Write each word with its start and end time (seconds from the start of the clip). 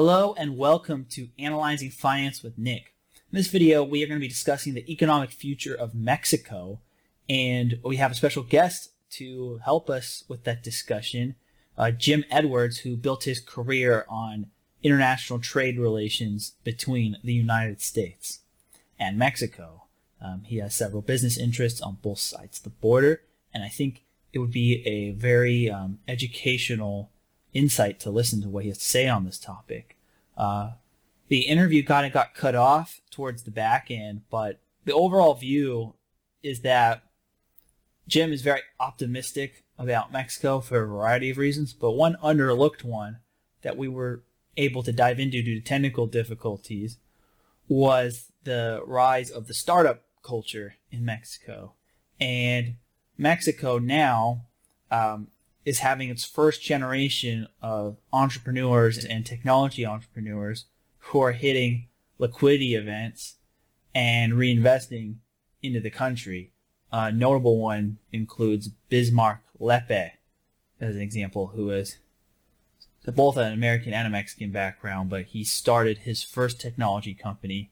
Hello 0.00 0.32
and 0.38 0.56
welcome 0.56 1.06
to 1.10 1.30
Analyzing 1.40 1.90
Finance 1.90 2.40
with 2.40 2.56
Nick. 2.56 2.94
In 3.32 3.36
this 3.36 3.48
video, 3.48 3.82
we 3.82 4.00
are 4.00 4.06
going 4.06 4.20
to 4.20 4.24
be 4.24 4.28
discussing 4.28 4.74
the 4.74 4.88
economic 4.88 5.32
future 5.32 5.74
of 5.74 5.92
Mexico, 5.92 6.78
and 7.28 7.80
we 7.82 7.96
have 7.96 8.12
a 8.12 8.14
special 8.14 8.44
guest 8.44 8.92
to 9.14 9.58
help 9.64 9.90
us 9.90 10.22
with 10.28 10.44
that 10.44 10.62
discussion, 10.62 11.34
uh, 11.76 11.90
Jim 11.90 12.24
Edwards, 12.30 12.78
who 12.78 12.96
built 12.96 13.24
his 13.24 13.40
career 13.40 14.06
on 14.08 14.46
international 14.84 15.40
trade 15.40 15.80
relations 15.80 16.52
between 16.62 17.16
the 17.24 17.34
United 17.34 17.80
States 17.80 18.42
and 19.00 19.18
Mexico. 19.18 19.88
Um, 20.24 20.42
he 20.44 20.58
has 20.58 20.76
several 20.76 21.02
business 21.02 21.36
interests 21.36 21.80
on 21.80 21.98
both 22.00 22.20
sides 22.20 22.58
of 22.58 22.62
the 22.62 22.70
border, 22.70 23.22
and 23.52 23.64
I 23.64 23.68
think 23.68 24.04
it 24.32 24.38
would 24.38 24.52
be 24.52 24.80
a 24.86 25.10
very 25.18 25.68
um, 25.68 25.98
educational 26.06 27.10
insight 27.54 28.00
to 28.00 28.10
listen 28.10 28.42
to 28.42 28.48
what 28.48 28.64
he 28.64 28.70
has 28.70 28.78
to 28.78 28.84
say 28.84 29.08
on 29.08 29.24
this 29.24 29.38
topic. 29.38 29.96
Uh, 30.36 30.72
the 31.28 31.40
interview 31.40 31.84
kind 31.84 32.06
of 32.06 32.12
got 32.12 32.34
cut 32.34 32.54
off 32.54 33.00
towards 33.10 33.42
the 33.42 33.50
back 33.50 33.90
end, 33.90 34.22
but 34.30 34.60
the 34.84 34.94
overall 34.94 35.34
view 35.34 35.94
is 36.42 36.60
that 36.60 37.02
Jim 38.06 38.32
is 38.32 38.42
very 38.42 38.62
optimistic 38.80 39.64
about 39.78 40.12
Mexico 40.12 40.60
for 40.60 40.82
a 40.82 40.86
variety 40.86 41.30
of 41.30 41.38
reasons, 41.38 41.72
but 41.72 41.92
one 41.92 42.16
underlooked 42.22 42.82
one 42.82 43.18
that 43.62 43.76
we 43.76 43.88
were 43.88 44.22
able 44.56 44.82
to 44.82 44.92
dive 44.92 45.20
into 45.20 45.42
due 45.42 45.54
to 45.54 45.60
technical 45.60 46.06
difficulties 46.06 46.98
was 47.68 48.32
the 48.44 48.82
rise 48.86 49.30
of 49.30 49.46
the 49.46 49.54
startup 49.54 50.02
culture 50.22 50.76
in 50.90 51.04
Mexico. 51.04 51.74
And 52.18 52.76
Mexico 53.16 53.78
now 53.78 54.46
um, 54.90 55.28
is 55.64 55.80
having 55.80 56.08
its 56.08 56.24
first 56.24 56.62
generation 56.62 57.48
of 57.60 57.96
entrepreneurs 58.12 59.04
and 59.04 59.26
technology 59.26 59.84
entrepreneurs 59.84 60.66
who 60.98 61.20
are 61.20 61.32
hitting 61.32 61.88
liquidity 62.18 62.74
events 62.74 63.36
and 63.94 64.34
reinvesting 64.34 65.16
into 65.62 65.80
the 65.80 65.90
country. 65.90 66.52
A 66.90 67.12
notable 67.12 67.58
one 67.58 67.98
includes 68.12 68.68
Bismarck 68.88 69.40
Lepe, 69.58 70.12
as 70.80 70.96
an 70.96 71.02
example, 71.02 71.48
who 71.48 71.70
is 71.70 71.98
both 73.04 73.36
an 73.36 73.52
American 73.52 73.92
and 73.92 74.06
a 74.06 74.10
Mexican 74.10 74.50
background, 74.50 75.10
but 75.10 75.26
he 75.26 75.44
started 75.44 75.98
his 75.98 76.22
first 76.22 76.60
technology 76.60 77.14
company 77.14 77.70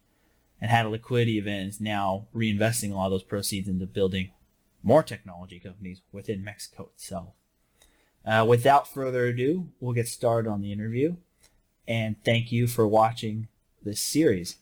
and 0.61 0.71
had 0.71 0.87
a 0.87 0.89
liquidity 0.89 1.39
event 1.39 1.61
and 1.61 1.71
is 1.71 1.81
now 1.81 2.27
reinvesting 2.35 2.91
a 2.91 2.95
lot 2.95 3.07
of 3.07 3.13
those 3.13 3.23
proceeds 3.23 3.69
into 3.69 3.87
building 3.87 4.31
more 4.83 5.03
technology 5.03 5.59
companies 5.59 6.01
within 6.13 6.45
Mexico 6.45 6.91
itself. 6.95 7.29
Uh, 8.27 8.45
without 8.45 8.93
further 8.93 9.27
ado, 9.27 9.69
we'll 9.79 9.95
get 9.95 10.09
started 10.09 10.51
on 10.51 10.61
the 10.61 10.73
interview. 10.73 11.15
And 11.87 12.17
thank 12.25 12.51
you 12.51 12.67
for 12.67 12.87
watching 12.87 13.47
this 13.85 14.03
series. 14.03 14.57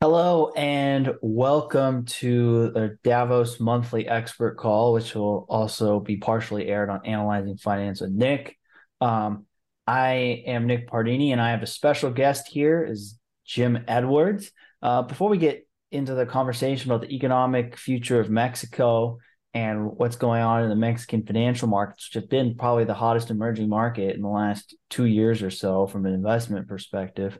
Hello 0.00 0.50
and 0.56 1.14
welcome 1.20 2.06
to 2.06 2.70
the 2.70 2.98
Davos 3.04 3.60
Monthly 3.60 4.08
Expert 4.08 4.56
Call, 4.56 4.94
which 4.94 5.14
will 5.14 5.46
also 5.50 6.00
be 6.00 6.16
partially 6.16 6.66
aired 6.66 6.88
on 6.88 7.04
Analyzing 7.04 7.58
Finance 7.58 8.00
with 8.00 8.10
Nick. 8.10 8.58
Um, 9.02 9.44
I 9.86 10.42
am 10.46 10.66
Nick 10.66 10.88
Pardini, 10.88 11.32
and 11.32 11.40
I 11.40 11.50
have 11.50 11.62
a 11.62 11.66
special 11.66 12.10
guest 12.10 12.48
here 12.48 12.82
is 12.82 13.18
Jim 13.44 13.84
Edwards. 13.86 14.50
Uh, 14.80 15.02
before 15.02 15.28
we 15.28 15.38
get 15.38 15.68
into 15.90 16.14
the 16.14 16.24
conversation 16.24 16.90
about 16.90 17.02
the 17.06 17.14
economic 17.14 17.76
future 17.76 18.18
of 18.18 18.30
Mexico 18.30 19.18
and 19.54 19.96
what's 19.98 20.16
going 20.16 20.42
on 20.42 20.62
in 20.62 20.70
the 20.70 20.76
Mexican 20.76 21.26
financial 21.26 21.68
markets, 21.68 22.08
which 22.08 22.14
have 22.14 22.30
been 22.30 22.56
probably 22.56 22.84
the 22.84 22.94
hottest 22.94 23.30
emerging 23.30 23.68
market 23.68 24.14
in 24.14 24.22
the 24.22 24.28
last 24.28 24.74
two 24.88 25.04
years 25.04 25.42
or 25.42 25.50
so 25.50 25.86
from 25.86 26.06
an 26.06 26.14
investment 26.14 26.68
perspective. 26.68 27.38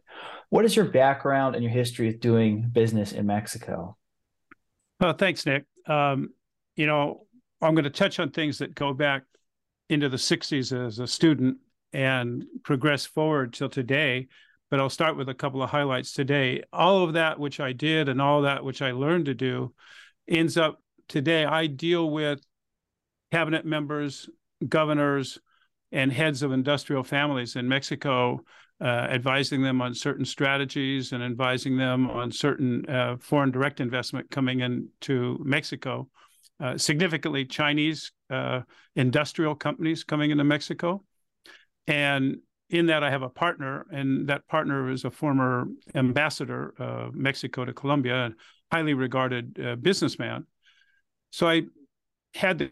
What 0.51 0.67
is 0.67 0.77
your 0.77 0.85
background 0.85 1.55
and 1.55 1.65
your 1.65 1.73
history 1.73 2.11
of 2.11 2.21
doing 2.21 2.69
business 2.71 3.13
in 3.13 3.27
Mexico? 3.27 3.97
Well, 5.01 5.15
thanks, 5.15 5.47
Nick. 5.47 5.65
Um, 5.87 6.31
you 6.77 6.87
know, 6.87 7.27
I'm 7.63 7.75
going 7.75 7.85
to 7.85 7.91
touch 7.91 8.21
on 8.21 8.31
things 8.31 8.59
that 8.59 8.75
go 8.75 8.93
back 8.93 9.23
into 9.89 10.11
the 10.11 10.19
60s 10.19 10.87
as 10.87 10.99
a 10.99 11.07
student 11.07 11.59
and 11.95 12.45
progress 12.63 13.07
forward 13.07 13.55
till 13.55 13.71
today. 13.71 14.29
But 14.71 14.81
I'll 14.81 14.91
start 14.91 15.17
with 15.17 15.29
a 15.29 15.35
couple 15.35 15.63
of 15.63 15.71
highlights 15.71 16.13
today. 16.13 16.63
All 16.73 17.05
of 17.05 17.15
that 17.15 17.39
which 17.39 17.59
I 17.61 17.73
did 17.73 18.09
and 18.09 18.21
all 18.21 18.43
that 18.43 18.65
which 18.65 18.83
I 18.83 18.93
learned 18.93 19.27
to 19.27 19.35
do 19.35 19.75
ends 20.29 20.57
up 20.57 20.82
today 21.13 21.45
I 21.45 21.67
deal 21.67 22.11
with 22.11 22.41
cabinet 23.31 23.67
members, 23.67 24.31
governors, 24.67 25.39
and 25.93 26.11
heads 26.11 26.43
of 26.43 26.53
industrial 26.53 27.05
families 27.05 27.55
in 27.55 27.69
Mexico, 27.69 28.41
uh, 28.81 28.85
advising 28.85 29.63
them 29.63 29.83
on 29.83 29.95
certain 29.95 30.25
strategies 30.25 31.13
and 31.13 31.23
advising 31.23 31.77
them 31.77 32.09
on 32.11 32.33
certain 32.33 32.89
uh, 32.89 33.17
foreign 33.21 33.51
direct 33.51 33.79
investment 33.79 34.31
coming 34.31 34.61
into 34.61 35.39
Mexico. 35.45 36.09
Uh, 36.59 36.79
significantly, 36.79 37.45
Chinese 37.45 38.11
uh, 38.31 38.63
industrial 38.97 39.55
companies 39.55 40.05
coming 40.05 40.31
into 40.31 40.45
Mexico. 40.45 41.05
And 41.87 42.39
in 42.71 42.87
that, 42.87 43.05
I 43.05 43.11
have 43.11 43.23
a 43.23 43.29
partner, 43.29 43.85
and 43.93 44.29
that 44.29 44.49
partner 44.49 44.91
is 44.91 45.05
a 45.05 45.11
former 45.11 45.67
ambassador 45.95 46.73
of 46.79 47.15
Mexico 47.15 47.67
to 47.67 47.75
Colombia, 47.75 48.29
a 48.29 48.31
highly 48.75 48.95
regarded 48.95 49.61
uh, 49.63 49.77
businessman. 49.77 50.47
So 51.33 51.49
I 51.49 51.63
had 52.35 52.59
the, 52.59 52.71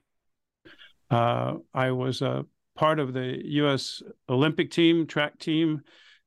uh, 1.10 1.54
I 1.74 1.90
was 1.90 2.22
a 2.22 2.44
part 2.76 3.00
of 3.00 3.12
the 3.14 3.40
U.S. 3.44 4.02
Olympic 4.28 4.70
team, 4.70 5.06
track 5.06 5.38
team. 5.38 5.80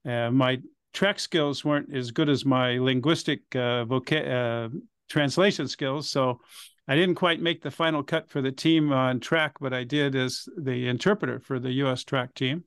Uh, 0.06 0.32
my 0.32 0.60
track 0.94 1.20
skills 1.20 1.64
weren't 1.64 1.94
as 1.94 2.12
good 2.12 2.30
as 2.30 2.44
my 2.44 2.80
linguistic 2.80 3.42
uh, 3.56 3.86
voca- 3.86 4.66
uh, 4.66 4.70
translation 5.10 5.68
skills, 5.68 6.10
so 6.10 6.42
I 6.88 6.96
didn't 6.96 7.16
quite 7.16 7.40
make 7.40 7.62
the 7.62 7.72
final 7.72 8.04
cut 8.04 8.30
for 8.30 8.42
the 8.42 8.52
team 8.52 8.92
on 8.92 9.20
track, 9.20 9.54
but 9.62 9.74
I 9.74 9.84
did 9.84 10.16
as 10.16 10.50
the 10.58 10.88
interpreter 10.88 11.40
for 11.40 11.60
the 11.60 11.72
U.S. 11.74 12.04
track 12.04 12.34
team, 12.34 12.64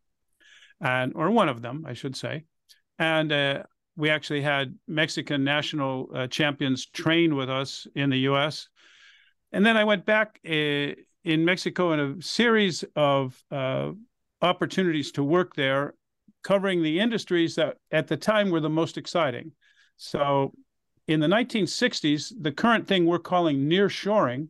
and 0.80 1.12
or 1.16 1.30
one 1.30 1.48
of 1.48 1.60
them, 1.60 1.84
I 1.86 1.92
should 1.94 2.16
say. 2.16 2.44
And 2.98 3.32
uh, 3.32 3.64
we 3.96 4.10
actually 4.10 4.42
had 4.42 4.78
Mexican 4.86 5.42
national 5.42 6.08
uh, 6.14 6.26
champions 6.28 6.86
train 6.86 7.34
with 7.34 7.50
us 7.50 7.86
in 7.94 8.10
the 8.10 8.18
U.S. 8.30 8.68
And 9.52 9.64
then 9.64 9.76
I 9.76 9.84
went 9.84 10.04
back 10.04 10.40
uh, 10.46 10.94
in 11.24 11.44
Mexico 11.44 11.92
in 11.92 12.00
a 12.00 12.22
series 12.22 12.84
of 12.94 13.42
uh, 13.50 13.92
opportunities 14.42 15.12
to 15.12 15.24
work 15.24 15.54
there, 15.54 15.94
covering 16.42 16.82
the 16.82 17.00
industries 17.00 17.54
that 17.56 17.76
at 17.90 18.06
the 18.06 18.16
time 18.16 18.50
were 18.50 18.60
the 18.60 18.68
most 18.70 18.98
exciting. 18.98 19.52
So 19.96 20.52
in 21.08 21.20
the 21.20 21.26
1960s, 21.26 22.32
the 22.40 22.52
current 22.52 22.86
thing 22.86 23.06
we're 23.06 23.18
calling 23.18 23.68
nearshoring 23.68 24.48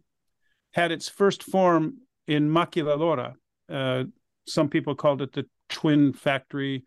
had 0.72 0.92
its 0.92 1.08
first 1.08 1.42
form 1.42 1.98
in 2.26 2.50
Maquiladora. 2.50 3.34
Uh, 3.68 4.04
some 4.46 4.68
people 4.68 4.94
called 4.94 5.22
it 5.22 5.32
the 5.32 5.46
twin 5.68 6.12
factory 6.12 6.84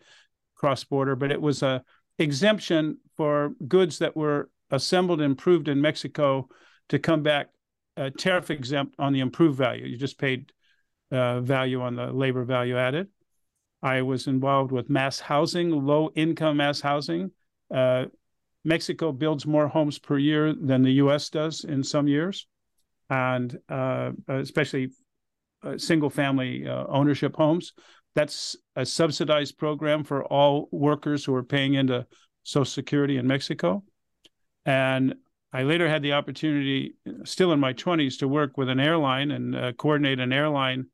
cross 0.55 0.83
border, 0.83 1.15
but 1.15 1.31
it 1.31 1.41
was 1.41 1.63
a 1.63 1.83
exemption 2.17 2.97
for 3.15 3.51
goods 3.67 3.99
that 3.99 4.15
were 4.15 4.49
assembled 4.71 5.21
and 5.21 5.31
improved 5.31 5.67
in 5.67 5.81
Mexico 5.81 6.47
to 6.89 6.99
come 6.99 7.23
back 7.23 7.47
uh, 7.99 8.09
tariff 8.17 8.49
exempt 8.49 8.95
on 8.97 9.13
the 9.13 9.19
improved 9.19 9.57
value. 9.57 9.85
You 9.85 9.97
just 9.97 10.17
paid 10.17 10.51
uh, 11.11 11.41
value 11.41 11.81
on 11.81 11.95
the 11.95 12.07
labor 12.11 12.43
value 12.43 12.77
added. 12.77 13.07
I 13.81 14.01
was 14.01 14.27
involved 14.27 14.71
with 14.71 14.89
mass 14.89 15.19
housing, 15.19 15.71
low 15.85 16.11
income 16.15 16.57
mass 16.57 16.81
housing. 16.81 17.31
Uh, 17.73 18.05
Mexico 18.65 19.11
builds 19.11 19.45
more 19.45 19.67
homes 19.67 19.99
per 19.99 20.17
year 20.17 20.53
than 20.53 20.81
the 20.83 20.93
US 20.93 21.29
does 21.29 21.63
in 21.63 21.83
some 21.83 22.07
years, 22.07 22.47
and 23.09 23.57
uh, 23.69 24.11
especially 24.27 24.91
uh, 25.63 25.77
single 25.77 26.09
family 26.09 26.67
uh, 26.67 26.85
ownership 26.87 27.35
homes. 27.35 27.73
That's 28.15 28.55
a 28.75 28.85
subsidized 28.85 29.57
program 29.57 30.03
for 30.03 30.25
all 30.25 30.67
workers 30.71 31.23
who 31.23 31.33
are 31.35 31.43
paying 31.43 31.75
into 31.75 32.05
Social 32.43 32.65
Security 32.65 33.17
in 33.17 33.27
Mexico. 33.27 33.83
And 34.65 35.15
I 35.51 35.63
later 35.63 35.89
had 35.89 36.03
the 36.03 36.13
opportunity, 36.13 36.95
still 37.23 37.51
in 37.53 37.59
my 37.59 37.73
20s, 37.73 38.19
to 38.19 38.27
work 38.27 38.57
with 38.57 38.69
an 38.69 38.79
airline 38.79 39.31
and 39.31 39.55
uh, 39.55 39.71
coordinate 39.73 40.19
an 40.19 40.31
airline. 40.31 40.87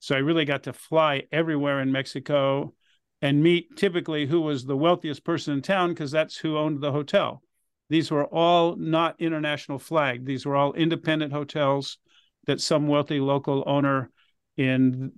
So 0.00 0.16
I 0.16 0.18
really 0.18 0.44
got 0.44 0.64
to 0.64 0.72
fly 0.72 1.24
everywhere 1.30 1.80
in 1.80 1.92
Mexico 1.92 2.74
and 3.22 3.42
meet 3.42 3.76
typically 3.76 4.26
who 4.26 4.40
was 4.40 4.64
the 4.64 4.76
wealthiest 4.76 5.24
person 5.24 5.54
in 5.54 5.62
town 5.62 5.90
because 5.90 6.10
that's 6.10 6.36
who 6.36 6.58
owned 6.58 6.80
the 6.80 6.90
hotel. 6.90 7.42
These 7.88 8.10
were 8.10 8.24
all 8.24 8.76
not 8.76 9.20
international 9.20 9.78
flagged. 9.78 10.26
These 10.26 10.46
were 10.46 10.56
all 10.56 10.72
independent 10.72 11.32
hotels 11.32 11.98
that 12.46 12.60
some 12.60 12.88
wealthy 12.88 13.20
local 13.20 13.62
owner 13.66 14.10
in 14.56 15.12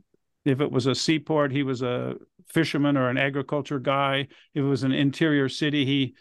if 0.45 0.61
it 0.61 0.73
was 0.73 0.87
a 0.87 0.95
seaport, 0.95 1.53
he 1.53 1.63
was 1.63 1.83
a 1.83 2.17
fisherman 2.49 2.97
or 2.97 3.09
an 3.09 3.17
agriculture 3.17 3.79
guy. 3.79 4.27
If 4.55 4.63
it 4.63 4.63
was 4.63 4.83
an 4.83 4.93
interior 4.93 5.49
city, 5.49 5.85
he 5.85 6.15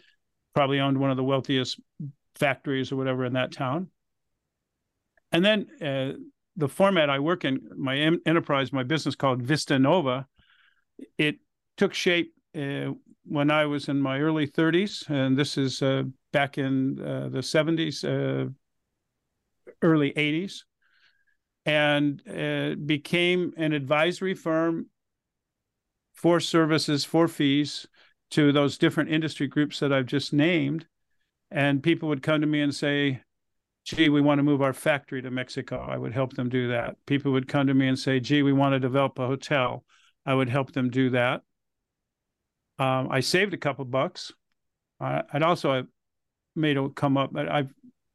probably 0.54 0.78
owned 0.78 0.98
one 0.98 1.10
of 1.10 1.16
the 1.16 1.24
wealthiest 1.24 1.80
factories 2.42 2.90
or 2.90 2.96
whatever 2.96 3.24
in 3.24 3.34
that 3.34 3.52
town. 3.52 3.86
And 5.30 5.44
then 5.44 5.66
uh, 5.80 6.18
the 6.56 6.68
format 6.68 7.08
I 7.08 7.20
work 7.20 7.44
in, 7.44 7.60
my 7.76 7.96
em- 7.96 8.20
enterprise, 8.26 8.72
my 8.72 8.82
business 8.82 9.14
called 9.14 9.40
Vista 9.40 9.78
Nova, 9.78 10.26
it 11.16 11.36
took 11.76 11.94
shape 11.94 12.34
uh, 12.56 12.90
when 13.24 13.52
I 13.52 13.66
was 13.66 13.88
in 13.88 14.02
my 14.02 14.18
early 14.18 14.48
30s, 14.48 15.08
and 15.08 15.36
this 15.36 15.56
is 15.56 15.82
uh, 15.82 16.02
back 16.32 16.58
in 16.58 17.00
uh, 17.00 17.28
the 17.28 17.38
70s, 17.38 18.02
uh, 18.02 18.46
early 19.80 20.12
80s, 20.12 20.64
and 21.64 22.20
uh, 22.28 22.74
became 22.84 23.52
an 23.56 23.72
advisory 23.72 24.34
firm 24.34 24.86
for 26.12 26.40
services, 26.40 27.04
for 27.04 27.28
fees 27.28 27.86
to 28.32 28.50
those 28.50 28.78
different 28.78 29.10
industry 29.10 29.46
groups 29.46 29.78
that 29.78 29.92
I've 29.92 30.06
just 30.06 30.32
named. 30.32 30.86
And 31.52 31.82
people 31.82 32.08
would 32.08 32.22
come 32.22 32.40
to 32.40 32.46
me 32.46 32.62
and 32.62 32.74
say, 32.74 33.22
gee, 33.84 34.08
we 34.08 34.20
want 34.20 34.38
to 34.38 34.42
move 34.42 34.62
our 34.62 34.72
factory 34.72 35.20
to 35.22 35.30
Mexico. 35.30 35.86
I 35.88 35.98
would 35.98 36.12
help 36.12 36.34
them 36.34 36.48
do 36.48 36.68
that. 36.68 36.96
People 37.06 37.32
would 37.32 37.48
come 37.48 37.66
to 37.66 37.74
me 37.74 37.88
and 37.88 37.98
say, 37.98 38.20
gee, 38.20 38.42
we 38.42 38.52
want 38.52 38.72
to 38.74 38.80
develop 38.80 39.18
a 39.18 39.26
hotel. 39.26 39.84
I 40.24 40.34
would 40.34 40.48
help 40.48 40.72
them 40.72 40.88
do 40.88 41.10
that. 41.10 41.42
Um, 42.78 43.08
I 43.10 43.20
saved 43.20 43.54
a 43.54 43.58
couple 43.58 43.84
bucks. 43.84 44.32
I'd 45.00 45.42
also 45.42 45.86
made 46.54 46.76
it 46.76 46.94
come 46.94 47.16
up. 47.16 47.36
I've 47.36 47.72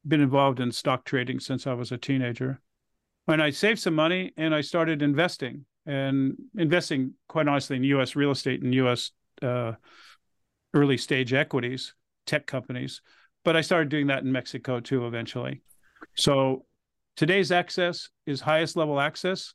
been 0.07 0.21
involved 0.21 0.59
in 0.59 0.71
stock 0.71 1.03
trading 1.03 1.39
since 1.39 1.67
I 1.67 1.73
was 1.73 1.91
a 1.91 1.97
teenager. 1.97 2.61
And 3.27 3.43
I 3.43 3.49
saved 3.49 3.79
some 3.79 3.93
money 3.93 4.31
and 4.37 4.55
I 4.55 4.61
started 4.61 5.01
investing 5.01 5.65
and 5.85 6.35
investing, 6.57 7.13
quite 7.27 7.47
honestly, 7.47 7.75
in 7.75 7.83
U.S. 7.83 8.15
real 8.15 8.31
estate 8.31 8.61
and 8.61 8.73
U.S. 8.73 9.11
Uh, 9.41 9.73
early 10.73 10.97
stage 10.97 11.33
equities, 11.33 11.93
tech 12.25 12.47
companies. 12.47 13.01
But 13.47 13.55
I 13.55 13.61
started 13.61 13.88
doing 13.88 14.07
that 14.07 14.23
in 14.23 14.31
Mexico 14.33 14.81
too 14.81 15.07
eventually. 15.07 15.61
So 16.17 16.65
today's 17.15 17.49
access 17.49 18.09
is 18.25 18.41
highest 18.41 18.75
level 18.75 18.99
access. 18.99 19.53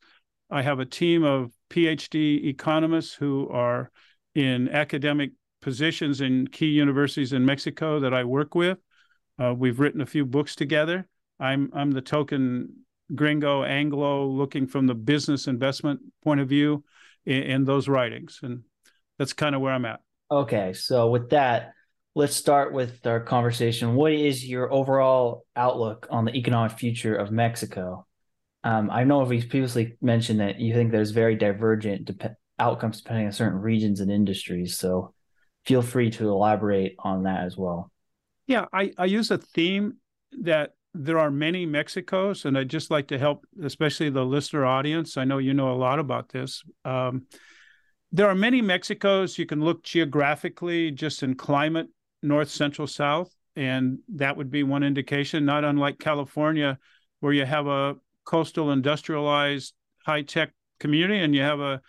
I 0.51 0.63
have 0.63 0.81
a 0.81 0.87
team 0.87 1.25
of 1.25 1.53
PhD 1.69 2.47
economists 2.47 3.13
who 3.13 3.51
are 3.51 3.91
in 4.35 4.71
academic 4.71 5.33
positions 5.61 6.23
in 6.23 6.47
key 6.47 6.69
universities 6.69 7.35
in 7.35 7.45
Mexico 7.45 8.01
that 8.01 8.15
I 8.15 8.25
work 8.25 8.55
with. 8.55 8.79
Uh, 9.39 9.53
we've 9.53 9.79
written 9.79 10.01
a 10.01 10.07
few 10.07 10.25
books 10.25 10.57
together. 10.57 11.07
I'm 11.39 11.71
I'm 11.75 11.91
the 11.91 12.01
token 12.01 12.87
gringo 13.15 13.63
Anglo 13.63 14.25
looking 14.25 14.67
from 14.69 14.87
the 14.87 14.95
business 14.95 15.49
investment 15.49 16.01
point 16.25 16.41
of 16.41 16.49
view 16.49 16.83
in, 17.27 17.43
in 17.43 17.65
those 17.67 17.89
writings, 17.89 18.41
and 18.43 18.63
that's 19.19 19.35
kind 19.35 19.55
of 19.55 19.61
where 19.61 19.75
I'm 19.75 19.85
at. 19.85 20.01
Okay, 20.31 20.73
so 20.73 21.11
with 21.11 21.29
that, 21.29 21.75
let's 22.15 22.37
start 22.37 22.73
with 22.73 23.07
our 23.07 23.21
conversation. 23.21 23.95
What 23.95 24.13
is 24.13 24.47
your 24.47 24.73
overall 24.73 25.47
outlook 25.57 26.07
on 26.11 26.25
the 26.25 26.35
economic 26.35 26.79
future 26.79 27.15
of 27.15 27.31
Mexico? 27.31 28.07
Um, 28.65 28.91
I 28.91 29.05
know 29.05 29.21
we 29.25 29.43
previously 29.43 29.97
mentioned 30.01 30.41
that 30.41 30.61
you 30.61 30.75
think 30.75 30.93
there's 30.93 31.11
very 31.11 31.35
divergent 31.35 32.11
outcomes 32.59 33.01
depending 33.01 33.27
on 33.27 33.33
certain 33.33 33.59
regions 33.59 34.01
and 34.01 34.11
industries. 34.11 34.77
So 34.77 35.15
feel 35.65 35.83
free 35.83 36.11
to 36.11 36.29
elaborate 36.29 36.95
on 36.99 37.25
that 37.25 37.45
as 37.45 37.57
well. 37.57 37.91
Yeah, 38.47 38.67
I, 38.73 38.93
I 38.99 39.07
use 39.07 39.31
a 39.31 39.39
theme 39.39 39.95
that 40.43 40.75
there 40.95 41.19
are 41.19 41.31
many 41.31 41.67
Mexicos, 41.67 42.45
and 42.45 42.59
I'd 42.59 42.69
just 42.69 42.91
like 42.91 43.09
to 43.09 43.19
help, 43.19 43.47
especially 43.65 44.11
the 44.11 44.27
listener 44.27 44.67
audience. 44.67 45.17
I 45.17 45.25
know 45.25 45.39
you 45.39 45.55
know 45.55 45.73
a 45.73 45.75
lot 45.75 45.99
about 45.99 46.29
this. 46.29 46.63
Um, 46.85 47.27
there 48.11 48.29
are 48.29 48.35
many 48.35 48.61
Mexicos. 48.61 49.39
You 49.39 49.47
can 49.47 49.63
look 49.63 49.83
geographically, 49.83 50.91
just 50.91 51.23
in 51.23 51.35
climate, 51.35 51.89
north, 52.23 52.51
central, 52.51 52.87
south, 52.87 53.35
and 53.57 53.99
that 54.15 54.37
would 54.37 54.51
be 54.51 54.63
one 54.63 54.83
indication. 54.83 55.45
Not 55.45 55.65
unlike 55.65 55.99
California, 55.99 56.79
where 57.21 57.33
you 57.33 57.45
have 57.45 57.67
a 57.67 57.97
coastal 58.25 58.73
industrialized 58.73 59.75
high 60.05 60.23
tech 60.23 60.53
community 60.81 61.21
and 61.21 61.35
you 61.35 61.43
have 61.43 61.61
a 61.61 61.81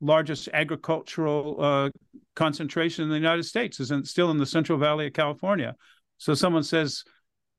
largest 0.00 0.48
agricultural 0.52 1.56
uh, 1.60 1.90
concentration 2.34 3.04
in 3.04 3.10
the 3.10 3.16
United 3.16 3.44
States 3.44 3.78
is 3.80 3.92
still 4.04 4.30
in 4.30 4.38
the 4.38 4.46
Central 4.46 4.78
Valley 4.78 5.06
of 5.06 5.12
California. 5.12 5.74
So 6.18 6.34
someone 6.34 6.64
says, 6.64 7.04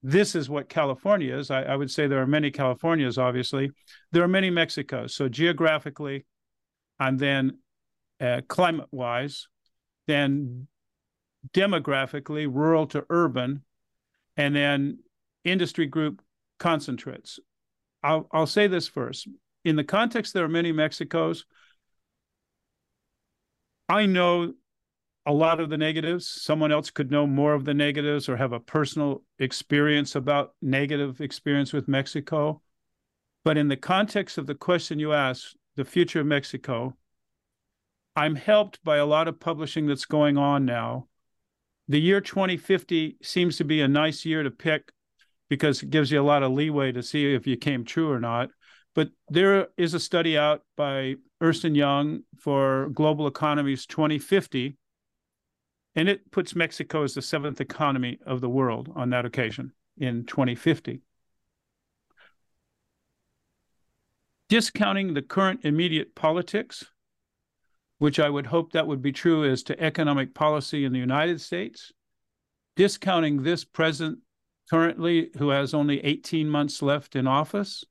this 0.03 0.36
is 0.36 0.50
what 0.50 0.68
California 0.68 1.38
is. 1.38 1.50
I, 1.50 1.63
I 1.63 1.75
would 1.75 1.89
say 1.89 2.07
there 2.07 2.21
are 2.21 2.27
many 2.27 2.51
Californias, 2.51 3.18
obviously. 3.18 3.71
There 4.12 4.24
are 4.24 4.27
many 4.27 4.51
Mexicos. 4.51 5.12
So 5.12 5.29
geographically, 5.29 6.25
and 7.00 7.18
then 7.18 7.59
uh, 8.19 8.41
climate 8.47 8.88
wise, 8.91 9.47
then 10.07 10.68
demographically, 11.51 12.47
rural 12.51 12.87
to 12.87 13.05
urban, 13.09 13.63
and 14.37 14.55
then 14.55 14.99
industry 15.43 15.85
group 15.85 16.21
concentrates. 16.59 17.39
I'll, 18.01 18.27
I'll 18.31 18.47
say 18.47 18.67
this 18.67 18.87
first. 18.87 19.27
In 19.65 19.75
the 19.75 19.83
context, 19.83 20.33
there 20.33 20.43
are 20.43 20.49
many 20.49 20.73
Mexicos. 20.73 21.43
I 23.87 24.05
know 24.05 24.53
a 25.25 25.33
lot 25.33 25.59
of 25.59 25.69
the 25.69 25.77
negatives. 25.77 26.27
Someone 26.27 26.71
else 26.71 26.89
could 26.89 27.11
know 27.11 27.25
more 27.25 27.53
of 27.53 27.65
the 27.65 27.73
negatives 27.73 28.27
or 28.27 28.35
have 28.35 28.53
a 28.53 28.59
personal 28.59 29.23
experience 29.39 30.15
about 30.15 30.53
negative 30.61 31.21
experience 31.21 31.71
with 31.71 31.87
Mexico. 31.87 32.61
But 33.45 33.57
in 33.57 33.67
the 33.67 33.77
context 33.77 34.37
of 34.37 34.47
the 34.47 34.55
question 34.55 34.99
you 34.99 35.13
asked, 35.13 35.55
the 35.75 35.85
future 35.85 36.21
of 36.21 36.25
Mexico, 36.25 36.95
I'm 38.15 38.35
helped 38.35 38.83
by 38.83 38.97
a 38.97 39.05
lot 39.05 39.27
of 39.27 39.39
publishing 39.39 39.87
that's 39.87 40.05
going 40.05 40.37
on 40.37 40.65
now. 40.65 41.07
The 41.88 42.00
year 42.00 42.21
2050 42.21 43.18
seems 43.21 43.57
to 43.57 43.65
be 43.65 43.81
a 43.81 43.88
nice 43.88 44.25
year 44.25 44.44
to 44.44 44.51
pick 44.51 44.91
because 45.50 45.83
it 45.83 45.89
gives 45.89 46.12
you 46.12 46.21
a 46.21 46.24
lot 46.24 46.44
of 46.44 46.51
leeway 46.51 46.91
to 46.91 47.03
see 47.03 47.33
if 47.33 47.45
you 47.45 47.57
came 47.57 47.83
true 47.83 48.09
or 48.09 48.19
not. 48.19 48.50
But 48.95 49.09
there 49.30 49.68
is 49.75 49.94
a 49.94 50.00
study 50.00 50.38
out 50.38 50.62
by 50.77 51.15
Ernst 51.41 51.63
Young 51.63 52.21
for 52.39 52.89
global 52.94 53.27
economies 53.27 53.85
2050, 53.85 54.77
and 55.95 56.07
it 56.07 56.31
puts 56.31 56.56
Mexico 56.56 57.03
as 57.03 57.15
the 57.15 57.21
seventh 57.21 57.59
economy 57.59 58.18
of 58.25 58.39
the 58.39 58.50
world 58.50 58.89
on 58.95 59.09
that 59.09 59.25
occasion 59.25 59.74
in 59.97 60.25
2050. 60.25 61.01
Discounting 64.47 65.13
the 65.13 65.21
current 65.21 65.62
immediate 65.63 66.15
politics, 66.15 66.86
which 68.03 68.19
I 68.19 68.29
would 68.29 68.47
hope 68.47 68.73
that 68.73 68.85
would 68.85 69.01
be 69.01 69.13
true 69.13 69.50
as 69.50 69.63
to 69.63 69.81
economic 69.81 70.33
policy 70.33 70.83
in 70.83 70.91
the 70.91 71.00
United 71.00 71.39
States, 71.39 71.94
discounting 72.75 73.44
this 73.44 73.63
president 73.63 74.19
currently 74.69 75.29
who 75.38 75.51
has 75.51 75.73
only 75.73 76.03
18 76.03 76.50
months 76.50 76.81
left 76.81 77.15
in 77.15 77.27
office, 77.27 77.85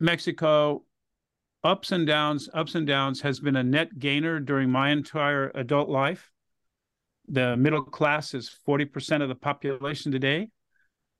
Mexico, 0.00 0.82
ups 1.62 1.92
and 1.92 2.06
downs, 2.06 2.48
ups 2.54 2.74
and 2.74 2.86
downs, 2.86 3.20
has 3.20 3.38
been 3.38 3.56
a 3.56 3.62
net 3.62 3.98
gainer 3.98 4.40
during 4.40 4.70
my 4.70 4.88
entire 4.88 5.52
adult 5.54 5.90
life. 5.90 6.30
The 7.28 7.58
middle 7.58 7.82
class 7.82 8.32
is 8.32 8.50
40% 8.66 9.20
of 9.20 9.28
the 9.28 9.34
population 9.34 10.10
today. 10.10 10.48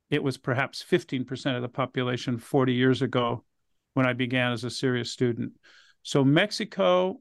It 0.09 0.23
was 0.23 0.39
perhaps 0.39 0.83
15% 0.83 1.57
of 1.57 1.61
the 1.61 1.69
population 1.69 2.39
40 2.39 2.73
years 2.73 3.03
ago 3.03 3.45
when 3.93 4.07
I 4.07 4.15
began 4.15 4.53
as 4.53 4.65
a 4.65 4.71
serious 4.71 5.11
student. 5.11 5.53
So 6.05 6.25
Mexico, 6.25 7.21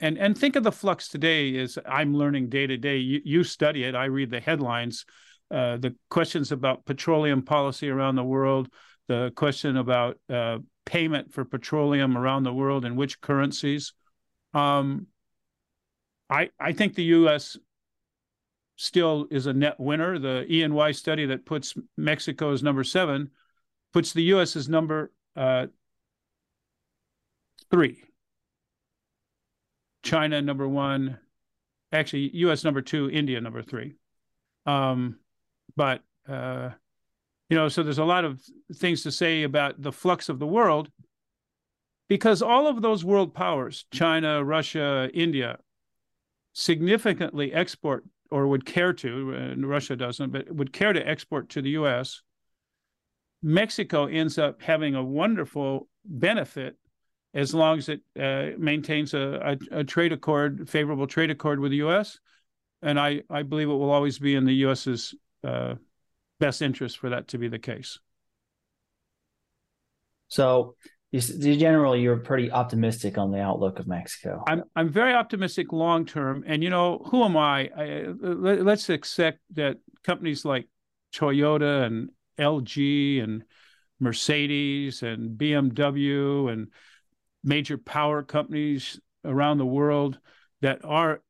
and 0.00 0.18
and 0.18 0.36
think 0.36 0.56
of 0.56 0.64
the 0.64 0.72
flux 0.72 1.08
today 1.08 1.56
as 1.58 1.78
I'm 1.86 2.14
learning 2.14 2.48
day 2.48 2.66
to 2.66 2.76
day. 2.76 2.98
You, 2.98 3.20
you 3.24 3.44
study 3.44 3.84
it. 3.84 3.94
I 3.94 4.06
read 4.06 4.30
the 4.30 4.40
headlines. 4.40 5.04
Uh, 5.50 5.76
the 5.76 5.94
questions 6.10 6.52
about 6.52 6.84
petroleum 6.84 7.42
policy 7.42 7.88
around 7.88 8.16
the 8.16 8.24
world, 8.24 8.68
the 9.08 9.32
question 9.36 9.76
about 9.76 10.18
uh, 10.28 10.58
payment 10.84 11.32
for 11.32 11.44
petroleum 11.44 12.16
around 12.16 12.42
the 12.42 12.52
world 12.52 12.84
and 12.84 12.96
which 12.96 13.20
currencies. 13.20 13.92
Um, 14.52 15.06
I 16.28 16.50
I 16.58 16.72
think 16.72 16.94
the 16.94 17.04
U.S. 17.04 17.56
still 18.76 19.26
is 19.30 19.46
a 19.46 19.52
net 19.52 19.78
winner. 19.78 20.18
The 20.18 20.44
E&Y 20.50 20.92
study 20.92 21.26
that 21.26 21.46
puts 21.46 21.74
Mexico 21.96 22.52
as 22.52 22.62
number 22.62 22.84
seven 22.84 23.30
puts 23.92 24.12
the 24.12 24.24
U.S. 24.24 24.56
as 24.56 24.68
number 24.68 25.12
uh, 25.36 25.66
three. 27.70 28.02
China 30.04 30.40
number 30.40 30.68
one, 30.68 31.18
actually 31.90 32.30
U.S. 32.36 32.62
number 32.62 32.82
two, 32.82 33.10
India 33.10 33.40
number 33.40 33.62
three. 33.62 33.94
Um, 34.66 35.18
but 35.76 36.02
uh, 36.28 36.70
you 37.48 37.56
know, 37.56 37.68
so 37.68 37.82
there's 37.82 37.98
a 37.98 38.04
lot 38.04 38.24
of 38.24 38.40
things 38.76 39.02
to 39.02 39.10
say 39.10 39.42
about 39.42 39.80
the 39.82 39.92
flux 39.92 40.28
of 40.28 40.38
the 40.38 40.46
world 40.46 40.90
because 42.08 42.42
all 42.42 42.68
of 42.68 42.82
those 42.82 43.04
world 43.04 43.34
powers, 43.34 43.86
China, 43.92 44.44
Russia, 44.44 45.10
India, 45.12 45.58
significantly 46.52 47.52
export 47.52 48.04
or 48.30 48.46
would 48.46 48.64
care 48.64 48.92
to, 48.92 49.54
Russia 49.58 49.96
doesn't, 49.96 50.30
but 50.30 50.50
would 50.54 50.72
care 50.72 50.92
to 50.92 51.08
export 51.08 51.48
to 51.50 51.62
the 51.62 51.70
US. 51.70 52.22
Mexico 53.42 54.06
ends 54.06 54.38
up 54.38 54.62
having 54.62 54.94
a 54.94 55.04
wonderful 55.04 55.88
benefit 56.04 56.76
as 57.34 57.52
long 57.52 57.78
as 57.78 57.88
it 57.88 58.00
uh, 58.18 58.56
maintains 58.58 59.12
a, 59.12 59.58
a, 59.72 59.78
a, 59.80 59.84
trade 59.84 60.12
accord, 60.12 60.68
favorable 60.68 61.06
trade 61.06 61.30
accord 61.30 61.58
with 61.58 61.72
the 61.72 61.78
U.S. 61.78 62.20
And 62.80 62.98
I, 62.98 63.22
I 63.28 63.42
believe 63.42 63.68
it 63.68 63.72
will 63.72 63.90
always 63.90 64.18
be 64.20 64.36
in 64.36 64.44
the 64.44 64.54
U.S.'s 64.54 65.14
uh, 65.42 65.74
best 66.38 66.62
interest 66.62 66.98
for 66.98 67.10
that 67.10 67.28
to 67.28 67.38
be 67.38 67.48
the 67.48 67.58
case. 67.58 67.98
So 70.28 70.76
generally 71.20 72.00
you're 72.00 72.16
pretty 72.16 72.50
optimistic 72.50 73.18
on 73.18 73.30
the 73.30 73.40
outlook 73.40 73.78
of 73.78 73.86
Mexico. 73.86 74.42
I'm 74.46 74.64
I'm 74.74 74.88
very 74.88 75.14
optimistic 75.14 75.72
long 75.72 76.06
term, 76.06 76.44
and 76.46 76.62
you 76.62 76.70
know 76.70 77.06
who 77.10 77.22
am 77.24 77.36
I? 77.36 77.70
I 77.76 78.06
let, 78.20 78.66
us 78.66 78.88
accept 78.88 79.38
that 79.54 79.78
companies 80.02 80.44
like 80.44 80.68
Toyota 81.14 81.84
and 81.84 82.10
LG 82.38 83.22
and 83.22 83.44
Mercedes 84.00 85.02
and 85.02 85.38
BMW 85.38 86.52
and 86.52 86.68
major 87.44 87.78
power 87.78 88.22
companies 88.22 88.98
around 89.24 89.58
the 89.58 89.66
world 89.66 90.18
that 90.62 90.84
are 90.84 91.22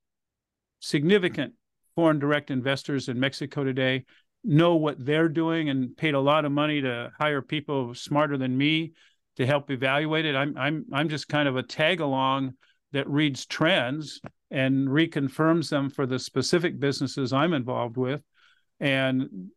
significant 0.81 1.53
foreign 1.95 2.19
direct 2.19 2.51
investors 2.51 3.09
in 3.09 3.21
Mexico 3.21 3.65
today 3.65 4.05
know 4.45 4.77
what 4.77 5.05
they're 5.05 5.29
doing 5.29 5.69
and 5.69 5.97
paid 5.97 6.15
a 6.15 6.21
lot 6.21 6.45
of 6.45 6.53
money 6.53 6.81
to 6.81 7.11
hire 7.19 7.41
people 7.43 7.95
smarter 7.95 8.37
than 8.37 8.57
me 8.57 8.93
to 9.37 9.47
help 9.47 9.71
evaluate 9.71 10.27
it. 10.27 10.37
I'm 10.37 10.57
I'm 10.57 10.85
I'm 10.93 11.09
just 11.09 11.29
kind 11.29 11.49
of 11.49 11.57
a 11.57 11.63
tag 11.63 12.01
along 12.01 12.55
that 12.93 13.09
reads 13.09 13.47
trends 13.47 14.21
and 14.51 14.87
reconfirms 14.89 15.71
them 15.71 15.91
for 15.91 16.07
the 16.07 16.19
specific 16.19 16.79
businesses 16.79 17.33
I'm 17.33 17.53
involved 17.53 17.97
with. 17.97 18.23
And 18.79 19.49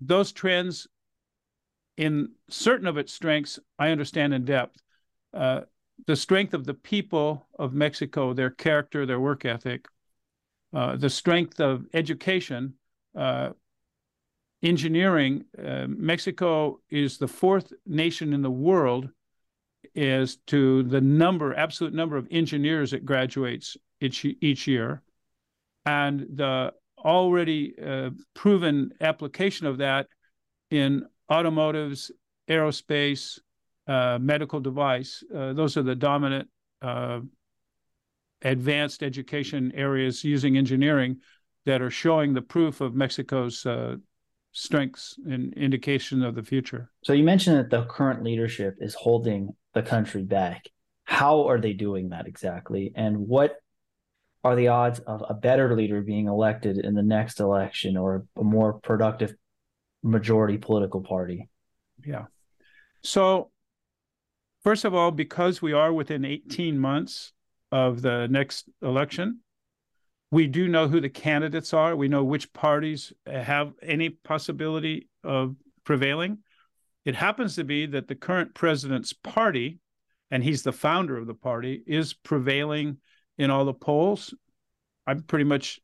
those 0.00 0.30
trends, 0.32 0.86
in 1.96 2.28
certain 2.50 2.86
of 2.86 2.96
its 2.98 3.12
strengths, 3.12 3.58
I 3.78 3.90
understand 3.90 4.34
in 4.34 4.44
depth. 4.44 4.80
Uh, 5.32 5.62
the 6.06 6.16
strength 6.16 6.54
of 6.54 6.64
the 6.64 6.74
people 6.74 7.46
of 7.58 7.72
Mexico, 7.72 8.32
their 8.32 8.50
character, 8.50 9.06
their 9.06 9.20
work 9.20 9.44
ethic, 9.44 9.86
uh, 10.72 10.96
the 10.96 11.10
strength 11.10 11.60
of 11.60 11.86
education, 11.94 12.74
uh, 13.16 13.50
engineering. 14.62 15.44
Uh, 15.56 15.86
Mexico 15.88 16.80
is 16.90 17.18
the 17.18 17.28
fourth 17.28 17.72
nation 17.86 18.32
in 18.32 18.42
the 18.42 18.50
world 18.50 19.08
is 19.94 20.38
to 20.46 20.82
the 20.84 21.00
number, 21.00 21.54
absolute 21.54 21.94
number 21.94 22.16
of 22.16 22.26
engineers 22.30 22.92
it 22.92 23.04
graduates 23.04 23.76
each 24.00 24.24
each 24.24 24.66
year, 24.66 25.02
and 25.86 26.26
the 26.34 26.72
already 26.98 27.74
uh, 27.78 28.10
proven 28.34 28.92
application 29.00 29.66
of 29.66 29.78
that 29.78 30.08
in 30.70 31.06
automotives, 31.30 32.10
aerospace, 32.48 33.38
uh, 33.86 34.18
medical 34.20 34.60
device. 34.60 35.22
Uh, 35.34 35.52
those 35.52 35.76
are 35.76 35.82
the 35.82 35.94
dominant 35.94 36.48
uh, 36.82 37.20
advanced 38.42 39.02
education 39.02 39.72
areas 39.74 40.22
using 40.24 40.56
engineering 40.56 41.18
that 41.66 41.80
are 41.80 41.90
showing 41.90 42.34
the 42.34 42.42
proof 42.42 42.80
of 42.80 42.94
Mexico's 42.94 43.64
uh, 43.64 43.96
strengths 44.52 45.16
and 45.26 45.52
indication 45.54 46.22
of 46.22 46.34
the 46.34 46.42
future. 46.42 46.90
So 47.02 47.12
you 47.12 47.24
mentioned 47.24 47.58
that 47.58 47.70
the 47.70 47.84
current 47.86 48.22
leadership 48.22 48.76
is 48.80 48.94
holding 48.94 49.50
the 49.72 49.82
country 49.82 50.22
back. 50.22 50.68
How 51.04 51.48
are 51.48 51.60
they 51.60 51.72
doing 51.72 52.10
that 52.10 52.26
exactly? 52.26 52.92
And 52.94 53.16
what 53.18 53.56
are 54.42 54.54
the 54.54 54.68
odds 54.68 55.00
of 55.00 55.24
a 55.28 55.34
better 55.34 55.74
leader 55.74 56.02
being 56.02 56.28
elected 56.28 56.78
in 56.78 56.94
the 56.94 57.02
next 57.02 57.40
election 57.40 57.96
or 57.96 58.26
a 58.36 58.44
more 58.44 58.74
productive 58.74 59.34
majority 60.02 60.58
political 60.58 61.00
party? 61.00 61.48
Yeah. 62.04 62.26
So, 63.02 63.50
first 64.64 64.84
of 64.84 64.94
all, 64.94 65.10
because 65.10 65.62
we 65.62 65.72
are 65.72 65.92
within 65.92 66.24
18 66.24 66.78
months 66.78 67.32
of 67.70 68.02
the 68.02 68.26
next 68.28 68.68
election, 68.82 69.40
we 70.30 70.48
do 70.48 70.66
know 70.66 70.88
who 70.88 71.00
the 71.00 71.08
candidates 71.08 71.72
are. 71.72 71.94
We 71.94 72.08
know 72.08 72.24
which 72.24 72.52
parties 72.52 73.12
have 73.26 73.72
any 73.82 74.10
possibility 74.10 75.08
of 75.22 75.54
prevailing. 75.84 76.38
It 77.04 77.14
happens 77.14 77.54
to 77.56 77.64
be 77.64 77.86
that 77.86 78.08
the 78.08 78.14
current 78.14 78.54
president's 78.54 79.12
party, 79.12 79.78
and 80.30 80.42
he's 80.42 80.62
the 80.62 80.72
founder 80.72 81.16
of 81.16 81.26
the 81.26 81.34
party, 81.34 81.82
is 81.86 82.14
prevailing 82.14 82.96
in 83.38 83.50
all 83.50 83.64
the 83.64 83.74
polls. 83.74 84.34
I'm 85.06 85.22
pretty 85.22 85.44
much 85.44 85.78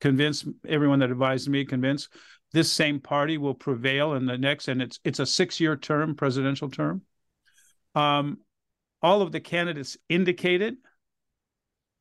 convinced, 0.00 0.46
everyone 0.66 0.98
that 1.00 1.10
advised 1.10 1.48
me 1.48 1.64
convinced 1.64 2.08
this 2.52 2.72
same 2.72 2.98
party 3.00 3.38
will 3.38 3.54
prevail 3.54 4.14
in 4.14 4.26
the 4.26 4.36
next, 4.36 4.68
and 4.68 4.82
it's 4.82 4.98
it's 5.04 5.20
a 5.20 5.26
six-year 5.26 5.76
term, 5.76 6.14
presidential 6.14 6.68
term. 6.68 7.02
Um, 7.94 8.38
all 9.02 9.22
of 9.22 9.32
the 9.32 9.40
candidates 9.40 9.96
indicated 10.08 10.76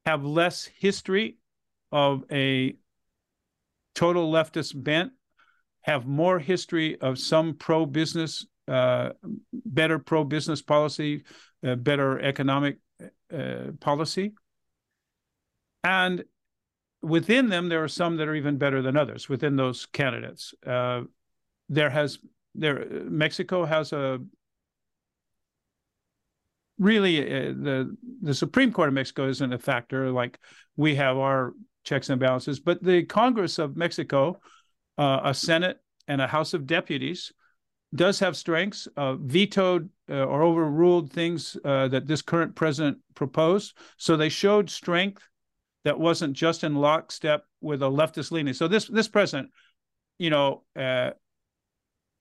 have 0.06 0.24
less 0.24 0.66
history 0.66 1.38
of 1.92 2.24
a 2.32 2.76
total 3.96 4.32
leftist 4.32 4.82
bent 4.82 5.12
have 5.82 6.06
more 6.06 6.40
history 6.40 7.00
of 7.02 7.18
some 7.18 7.56
pro 7.56 7.86
business, 7.86 8.46
uh, 8.68 9.10
better 9.52 10.00
pro 10.00 10.24
business 10.24 10.62
policy, 10.62 11.24
uh, 11.66 11.76
better 11.76 12.20
economic 12.20 12.78
uh, 13.34 13.72
policy. 13.80 14.34
And 15.84 16.24
within 17.02 17.50
them, 17.50 17.70
there 17.70 17.84
are 17.84 17.88
some 17.88 18.18
that 18.18 18.28
are 18.28 18.36
even 18.36 18.58
better 18.58 18.82
than 18.82 18.96
others 18.96 19.28
within 19.28 19.56
those 19.56 19.88
candidates. 19.88 20.54
Uh, 20.66 21.02
there 21.70 21.90
has 21.90 22.20
there 22.54 22.86
Mexico 23.06 23.66
has 23.66 23.94
a 23.94 24.20
really 26.82 27.22
uh, 27.22 27.54
the 27.54 27.96
the 28.22 28.34
Supreme 28.34 28.74
Court 28.74 28.90
of 28.90 28.94
Mexico 28.94 29.30
isn't 29.30 29.54
a 29.54 29.60
factor 29.60 30.12
like 30.12 30.40
we 30.76 30.96
have 30.96 31.18
our 31.18 31.54
checks 31.84 32.10
and 32.10 32.20
balances, 32.20 32.60
but 32.60 32.84
the 32.84 33.04
Congress 33.04 33.60
of 33.60 33.78
Mexico 33.78 34.42
uh, 34.98 35.22
a 35.24 35.34
Senate 35.34 35.78
and 36.08 36.20
a 36.20 36.28
House 36.28 36.54
of 36.54 36.66
Deputies 36.66 37.32
does 37.94 38.20
have 38.20 38.36
strengths, 38.36 38.88
uh, 38.98 39.16
vetoed 39.16 39.90
uh, 40.10 40.24
or 40.24 40.44
overruled 40.44 41.12
things 41.12 41.58
uh, 41.64 41.88
that 41.90 42.08
this 42.08 42.22
current 42.22 42.56
president 42.56 42.98
proposed. 43.16 43.78
So 43.98 44.16
they 44.16 44.30
showed 44.30 44.70
strength 44.70 45.24
that 45.84 46.00
wasn't 46.00 46.34
just 46.34 46.64
in 46.64 46.76
lockstep 46.76 47.44
with 47.60 47.84
a 47.84 47.88
leftist 47.88 48.32
leaning. 48.32 48.54
So 48.54 48.68
this 48.68 48.88
this 48.88 49.08
president, 49.08 49.52
you 50.18 50.30
know, 50.30 50.64
uh, 50.76 51.12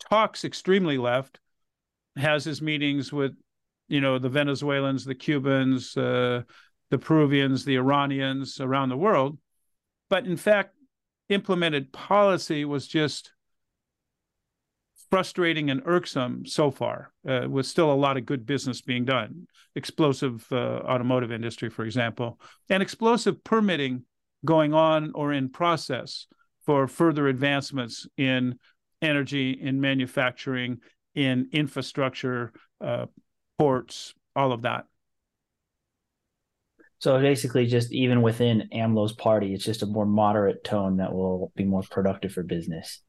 talks 0.08 0.44
extremely 0.44 0.98
left, 0.98 1.38
has 2.16 2.44
his 2.44 2.60
meetings 2.60 3.12
with, 3.12 3.32
you 3.90 4.00
know, 4.00 4.18
the 4.18 4.28
Venezuelans, 4.28 5.04
the 5.04 5.14
Cubans, 5.14 5.96
uh, 5.96 6.42
the 6.90 6.98
Peruvians, 6.98 7.64
the 7.64 7.76
Iranians 7.76 8.60
around 8.60 8.88
the 8.88 8.96
world, 8.96 9.38
but 10.08 10.26
in 10.26 10.36
fact 10.36 10.74
implemented 11.28 11.92
policy 11.92 12.64
was 12.64 12.86
just 12.86 13.32
frustrating 15.10 15.70
and 15.70 15.82
irksome 15.86 16.46
so 16.46 16.70
far, 16.70 17.12
uh, 17.28 17.46
with 17.48 17.66
still 17.66 17.92
a 17.92 17.94
lot 17.94 18.16
of 18.16 18.24
good 18.24 18.46
business 18.46 18.80
being 18.80 19.04
done. 19.04 19.46
Explosive 19.74 20.46
uh, 20.52 20.56
automotive 20.56 21.32
industry, 21.32 21.68
for 21.68 21.84
example, 21.84 22.40
and 22.68 22.82
explosive 22.82 23.42
permitting 23.42 24.04
going 24.44 24.72
on 24.72 25.12
or 25.14 25.32
in 25.32 25.48
process 25.48 26.26
for 26.64 26.86
further 26.86 27.26
advancements 27.28 28.06
in 28.16 28.58
energy, 29.02 29.50
in 29.50 29.80
manufacturing, 29.80 30.78
in 31.14 31.48
infrastructure, 31.52 32.52
uh, 32.80 33.06
ports, 33.60 34.14
all 34.34 34.52
of 34.52 34.62
that. 34.62 34.86
So 36.98 37.20
basically, 37.20 37.66
just 37.66 37.92
even 37.92 38.22
within 38.22 38.70
AMLO's 38.72 39.12
party, 39.12 39.52
it's 39.52 39.66
just 39.66 39.82
a 39.82 39.86
more 39.86 40.06
moderate 40.06 40.64
tone 40.64 40.96
that 40.96 41.12
will 41.12 41.52
be 41.56 41.64
more 41.64 41.82
productive 41.90 42.32
for 42.32 42.42
business. 42.42 43.02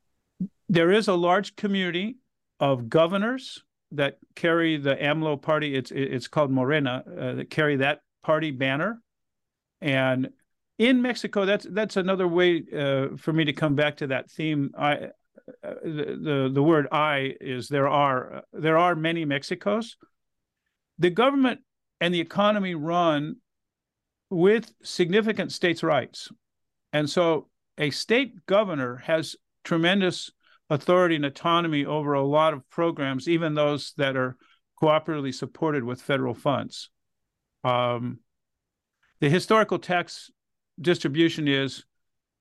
There 0.67 0.91
is 0.91 1.08
a 1.08 1.13
large 1.13 1.55
community 1.55 2.17
of 2.60 2.89
governors 2.89 3.63
that 3.93 4.17
carry 4.36 4.75
the 4.75 4.96
AMLO 4.96 5.41
party. 5.41 5.74
It's 5.74 5.91
it's 5.91 6.27
called 6.27 6.51
Morena 6.51 7.03
uh, 7.08 7.34
that 7.36 7.50
carry 7.50 7.77
that 7.77 8.01
party 8.22 8.51
banner, 8.51 9.01
and 9.79 10.31
in 10.77 11.01
Mexico, 11.01 11.46
that's 11.46 11.65
that's 11.70 11.96
another 11.96 12.27
way 12.27 12.63
uh, 12.75 13.15
for 13.15 13.31
me 13.31 13.46
to 13.46 13.53
come 13.53 13.75
back 13.75 13.98
to 13.98 14.08
that 14.08 14.29
theme. 14.29 14.72
I 14.77 14.93
uh, 15.63 15.74
the, 15.84 16.20
the 16.22 16.51
the 16.53 16.63
word 16.63 16.88
"I" 16.91 17.36
is 17.39 17.70
there 17.70 17.88
are 17.88 18.43
there 18.51 18.77
are 18.77 18.96
many 18.96 19.25
Mexicos. 19.25 19.96
The 21.01 21.10
government 21.10 21.62
and 22.00 22.13
the 22.13 22.22
economy 22.22 22.75
run 22.75 23.38
with 24.29 24.72
significant 24.84 25.51
states' 25.51 25.81
rights. 25.81 26.29
And 26.93 27.10
so 27.10 27.50
a 27.79 27.89
state 27.89 28.46
governor 28.46 28.98
has 28.98 29.36
tremendous 29.63 30.29
authority 30.70 31.15
and 31.15 31.25
autonomy 31.25 31.86
over 31.86 32.13
a 32.13 32.24
lot 32.24 32.53
of 32.53 32.70
programs, 32.70 33.27
even 33.27 33.55
those 33.55 33.93
that 33.98 34.15
are 34.15 34.38
cooperatively 34.79 35.34
supported 35.34 35.84
with 35.84 36.00
federal 36.00 36.36
funds. 36.36 36.91
Um, 37.63 38.20
the 39.22 39.29
historical 39.29 39.79
tax 39.79 40.29
distribution 40.79 41.48
is 41.48 41.84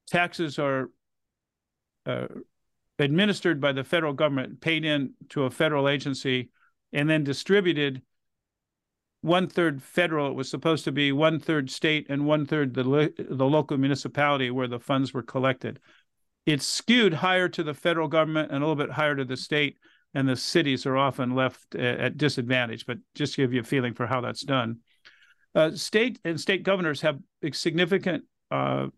taxes 0.07 0.59
are 0.59 0.91
uh, 2.05 2.27
administered 2.99 3.59
by 3.59 3.73
the 3.73 3.85
federal 3.85 4.13
government, 4.13 4.61
paid 4.61 4.85
in 4.85 5.15
to 5.31 5.45
a 5.45 5.51
federal 5.51 5.89
agency, 5.89 6.51
and 6.93 7.09
then 7.09 7.25
distributed 7.25 8.03
one 9.23 9.49
third 9.49 9.83
federal. 9.83 10.29
It 10.29 10.35
was 10.35 10.49
supposed 10.49 10.85
to 10.85 10.93
be 10.93 11.13
one 11.13 11.41
third 11.41 11.71
state 11.71 12.07
and 12.09 12.27
one 12.27 12.47
third 12.47 12.75
the 12.75 13.13
the 13.19 13.47
local 13.47 13.77
municipality 13.79 14.51
where 14.51 14.69
the 14.69 14.81
funds 14.81 15.13
were 15.13 15.23
collected. 15.23 15.81
It's 16.47 16.67
skewed 16.67 17.15
higher 17.15 17.49
to 17.49 17.63
the 17.63 17.75
federal 17.75 18.09
government 18.09 18.51
and 18.51 18.63
a 18.63 18.67
little 18.67 18.83
bit 18.83 18.95
higher 18.95 19.15
to 19.15 19.25
the 19.25 19.37
state 19.37 19.77
and 20.15 20.29
the 20.29 20.37
cities 20.37 20.87
are 20.87 20.97
often 20.97 21.35
left 21.35 21.75
at 21.75 22.17
disadvantage. 22.17 22.87
But 22.87 22.99
just 23.15 23.35
to 23.35 23.43
give 23.43 23.53
you 23.53 23.61
a 23.61 23.65
feeling 23.65 23.95
for 23.95 24.07
how 24.07 24.21
that's 24.21 24.43
done, 24.43 24.79
uh, 25.55 25.73
state 25.73 26.19
and 26.25 26.41
state 26.41 26.63
governors 26.63 27.01
have 27.03 27.19
significant 27.53 28.25
uh, 28.51 28.89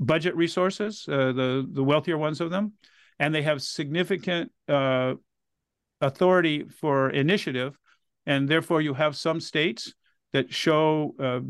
budget 0.00 0.36
resources, 0.36 1.04
uh, 1.08 1.32
the 1.32 1.68
the 1.70 1.84
wealthier 1.84 2.18
ones 2.18 2.40
of 2.40 2.50
them, 2.50 2.74
and 3.18 3.34
they 3.34 3.42
have 3.42 3.62
significant 3.62 4.52
uh, 4.68 5.14
authority 6.00 6.64
for 6.68 7.10
initiative, 7.10 7.78
and 8.28 8.46
therefore 8.46 8.82
you 8.82 8.94
have 8.94 9.16
some 9.16 9.40
states 9.40 9.94
that 10.34 10.52
show 10.52 11.14
uh, 11.18 11.40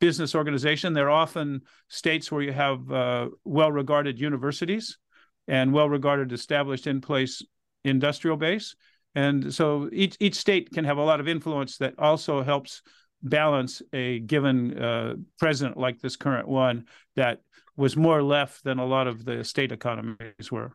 business 0.00 0.34
organization. 0.34 0.92
They're 0.92 1.08
often 1.08 1.62
states 1.88 2.30
where 2.30 2.42
you 2.42 2.52
have 2.52 2.90
uh, 2.90 3.28
well-regarded 3.44 4.18
universities 4.18 4.98
and 5.46 5.72
well-regarded, 5.72 6.32
established, 6.32 6.88
in-place 6.88 7.42
industrial 7.84 8.36
base, 8.36 8.74
and 9.14 9.54
so 9.54 9.88
each 9.92 10.16
each 10.18 10.34
state 10.34 10.72
can 10.72 10.84
have 10.84 10.98
a 10.98 11.04
lot 11.04 11.20
of 11.20 11.28
influence 11.28 11.78
that 11.78 11.94
also 11.98 12.42
helps 12.42 12.82
balance 13.22 13.80
a 13.92 14.18
given 14.18 14.76
uh, 14.76 15.14
president 15.38 15.76
like 15.76 16.00
this 16.00 16.16
current 16.16 16.48
one 16.48 16.86
that 17.14 17.42
was 17.76 17.96
more 17.96 18.22
left 18.22 18.64
than 18.64 18.78
a 18.78 18.86
lot 18.86 19.06
of 19.06 19.24
the 19.24 19.44
state 19.44 19.70
economies 19.70 20.50
were. 20.50 20.72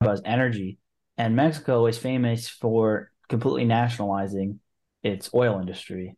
About 0.00 0.20
energy, 0.24 0.78
and 1.18 1.36
Mexico 1.36 1.86
is 1.86 1.98
famous 1.98 2.48
for 2.48 3.10
completely 3.28 3.66
nationalizing 3.66 4.60
its 5.06 5.30
oil 5.34 5.60
industry. 5.60 6.16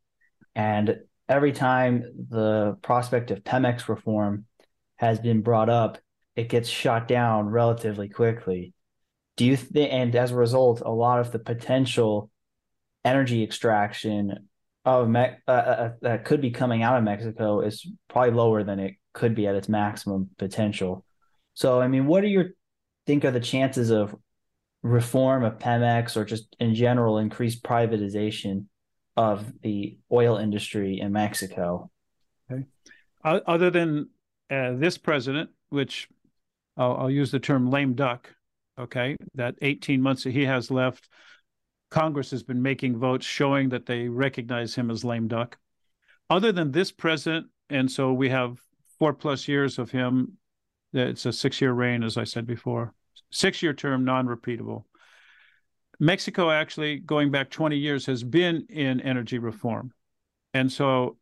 And 0.55 0.99
every 1.29 1.53
time 1.53 2.05
the 2.31 2.77
prospect 2.83 3.31
of 3.31 3.45
Pemex 3.45 3.89
reform 3.89 4.47
has 4.97 5.21
been 5.21 5.43
brought 5.43 5.69
up, 5.69 5.99
it 6.35 6.49
gets 6.49 6.69
shot 6.69 7.07
down 7.07 7.49
relatively 7.49 8.09
quickly. 8.09 8.73
Do 9.37 9.45
you 9.45 9.59
and 9.77 10.15
as 10.17 10.33
a 10.33 10.37
result, 10.37 10.83
a 10.85 10.91
lot 10.91 11.21
of 11.21 11.31
the 11.31 11.39
potential 11.39 12.31
energy 13.05 13.45
extraction 13.45 14.49
of 14.85 15.09
Me- 15.09 15.37
uh, 15.47 15.51
uh, 15.51 15.55
uh, 15.55 15.93
that 16.03 16.25
could 16.25 16.41
be 16.41 16.51
coming 16.51 16.83
out 16.83 16.97
of 16.97 17.05
Mexico 17.05 17.61
is 17.61 17.87
probably 18.09 18.33
lower 18.33 18.65
than 18.65 18.81
it 18.81 18.95
could 19.13 19.35
be 19.35 19.47
at 19.47 19.55
its 19.55 19.69
maximum 19.69 20.31
potential. 20.39 21.05
So, 21.55 21.81
I 21.81 21.89
mean, 21.89 22.07
what 22.07 22.23
do 22.23 22.29
you 22.29 22.51
think 23.07 23.25
are 23.25 23.31
the 23.31 23.41
chances 23.41 23.91
of 23.91 24.15
reform 24.83 25.45
of 25.45 25.59
Pemex 25.59 26.17
or 26.17 26.25
just 26.25 26.55
in 26.59 26.75
general 26.75 27.19
increased 27.19 27.63
privatization 27.63 28.67
of 29.19 29.53
the 29.63 29.99
oil 30.13 30.37
industry 30.37 31.01
in 31.01 31.11
Mexico? 31.11 31.91
Okay. 32.49 32.65
Other 33.25 33.69
than 33.69 34.11
uh, 34.49 34.75
this 34.75 34.97
president, 34.97 35.51
which 35.71 36.09
I'll, 36.77 36.97
I'll 36.97 37.11
use 37.11 37.33
the 37.33 37.41
term 37.41 37.69
lame 37.69 37.95
duck, 37.95 38.33
okay, 38.79 39.17
that 39.35 39.57
18 39.61 40.01
months 40.01 40.23
that 40.23 40.31
he 40.31 40.45
has 40.45 40.71
left, 40.71 41.09
Congress 41.91 42.31
has 42.31 42.45
been 42.45 42.63
making 42.63 42.97
votes 42.97 43.27
showing 43.27 43.71
that 43.71 43.87
they 43.87 44.09
recognize 44.09 44.77
him 44.77 44.89
as 44.89 45.05
lame 45.05 45.27
duck. 45.27 45.59
Other 46.31 46.53
than 46.53 46.71
this 46.71 46.93
president, 46.93 47.49
and 47.71 47.91
so 47.91 48.13
we 48.13 48.29
have 48.29 48.61
four 49.01 49.13
plus 49.15 49.49
years 49.49 49.81
of 49.81 49.91
him. 49.91 50.39
It's 50.93 51.27
a 51.27 51.33
six 51.33 51.61
year 51.61 51.73
reign, 51.73 52.05
as 52.05 52.17
I 52.17 52.25
said 52.25 52.47
before, 52.47 52.95
six 53.33 53.65
year 53.65 53.73
term, 53.73 54.05
non 54.05 54.29
repeatable. 54.29 54.85
Mexico, 56.01 56.51
actually, 56.51 56.99
going 56.99 57.31
back 57.31 57.51
20 57.51 57.77
years, 57.77 58.07
has 58.07 58.23
been 58.23 58.67
in 58.69 59.01
energy 59.01 59.39
reform. 59.39 59.93
And 60.55 60.71
so, 60.71 61.17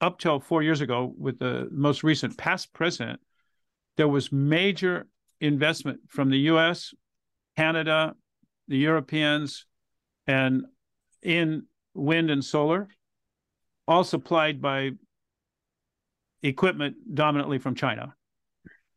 up 0.00 0.18
till 0.18 0.40
four 0.40 0.62
years 0.62 0.82
ago, 0.82 1.14
with 1.16 1.38
the 1.38 1.68
most 1.70 2.04
recent 2.04 2.36
past 2.36 2.72
president, 2.72 3.20
there 3.96 4.08
was 4.08 4.30
major 4.30 5.06
investment 5.40 6.00
from 6.08 6.30
the 6.30 6.38
US, 6.50 6.92
Canada, 7.56 8.14
the 8.68 8.76
Europeans, 8.76 9.64
and 10.26 10.64
in 11.22 11.64
wind 11.94 12.30
and 12.30 12.44
solar, 12.44 12.88
all 13.88 14.04
supplied 14.04 14.60
by 14.60 14.90
equipment 16.42 16.96
dominantly 17.14 17.58
from 17.58 17.74
China. 17.74 18.14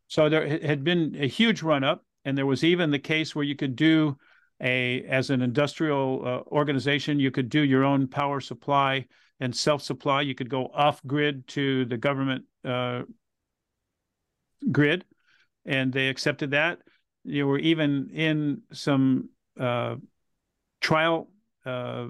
So 0.08 0.28
there 0.28 0.60
had 0.60 0.84
been 0.84 1.15
a 1.20 1.28
huge 1.28 1.62
run 1.62 1.84
up, 1.84 2.04
and 2.26 2.38
there 2.38 2.46
was 2.46 2.64
even 2.64 2.92
the 2.92 3.00
case 3.00 3.36
where 3.36 3.46
you 3.46 3.56
could 3.56 3.76
do 3.76 4.18
a 4.62 5.04
as 5.04 5.30
an 5.30 5.42
industrial 5.42 6.22
uh, 6.26 6.50
organization, 6.54 7.20
you 7.20 7.32
could 7.32 7.50
do 7.50 7.62
your 7.62 7.84
own 7.84 8.08
power 8.08 8.42
supply 8.42 9.06
and 9.40 9.56
self 9.56 9.82
supply. 9.82 10.22
You 10.22 10.36
could 10.36 10.50
go 10.50 10.70
off 10.74 11.02
grid 11.06 11.48
to 11.50 11.86
the 11.86 11.98
government 11.98 12.46
uh, 12.66 13.04
grid, 14.72 15.06
and 15.66 15.94
they 15.94 16.10
accepted 16.10 16.52
that. 16.52 16.80
You 17.24 17.48
were 17.48 17.60
even 17.60 18.10
in 18.10 18.62
some 18.72 19.30
uh, 19.60 19.96
trial 20.82 21.30
uh, 21.66 22.08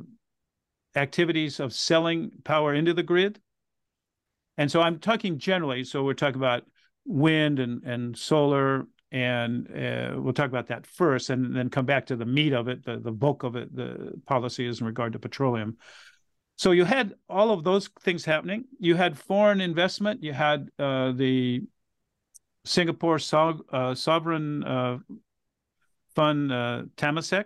activities 0.96 1.60
of 1.60 1.74
selling 1.74 2.32
power 2.44 2.74
into 2.74 2.94
the 2.94 3.04
grid. 3.04 3.40
And 4.58 4.70
so 4.70 4.82
I'm 4.82 5.00
talking 5.00 5.38
generally. 5.38 5.84
So 5.84 6.04
we're 6.04 6.14
talking 6.14 6.36
about 6.36 6.64
wind 7.06 7.60
and, 7.60 7.84
and 7.84 8.18
solar, 8.18 8.86
and 9.12 9.68
uh, 9.72 10.20
we'll 10.20 10.34
talk 10.34 10.48
about 10.48 10.68
that 10.68 10.86
first, 10.86 11.30
and 11.30 11.56
then 11.56 11.70
come 11.70 11.86
back 11.86 12.06
to 12.08 12.16
the 12.16 12.26
meat 12.26 12.54
of 12.54 12.68
it, 12.68 12.86
the, 12.86 12.98
the 12.98 13.12
bulk 13.12 13.44
of 13.44 13.56
it, 13.56 13.76
the 13.76 14.14
policy 14.26 14.66
is 14.66 14.82
in 14.82 14.88
regard 14.88 15.14
to 15.14 15.20
petroleum. 15.20 15.78
So 16.58 16.72
you 16.72 16.84
had 16.84 17.14
all 17.30 17.52
of 17.52 17.64
those 17.64 17.88
things 18.02 18.26
happening. 18.26 18.66
You 18.80 18.96
had 18.96 19.18
foreign 19.18 19.62
investment. 19.62 20.22
You 20.22 20.34
had 20.34 20.70
uh, 20.78 21.14
the 21.14 21.62
Singapore 22.66 23.18
so- 23.18 23.66
uh, 23.72 23.96
sovereign 23.96 24.64
uh, 24.64 24.98
fund 26.16 26.52
uh, 26.52 26.84
Temasek 26.98 27.46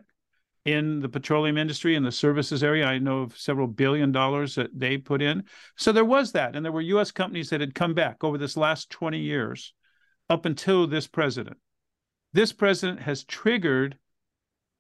in 0.66 1.00
the 1.00 1.10
petroleum 1.10 1.58
industry 1.58 1.96
and 1.96 2.06
the 2.06 2.12
services 2.12 2.64
area. 2.64 2.86
I 2.86 2.98
know 2.98 3.20
of 3.20 3.38
several 3.38 3.68
billion 3.68 4.12
dollars 4.12 4.56
that 4.56 4.78
they 4.78 4.98
put 4.98 5.22
in. 5.22 5.44
So 5.78 5.92
there 5.92 6.06
was 6.06 6.32
that. 6.32 6.56
And 6.56 6.66
there 6.66 6.72
were 6.72 6.82
US 6.82 7.12
companies 7.12 7.50
that 7.50 7.62
had 7.62 7.76
come 7.76 7.94
back 7.94 8.24
over 8.24 8.38
this 8.38 8.58
last 8.58 8.90
20 8.90 9.20
years 9.20 9.74
up 10.30 10.46
until 10.46 10.88
this 10.88 11.08
president. 11.08 11.58
This 12.34 12.52
president 12.52 13.02
has 13.02 13.24
triggered, 13.24 13.98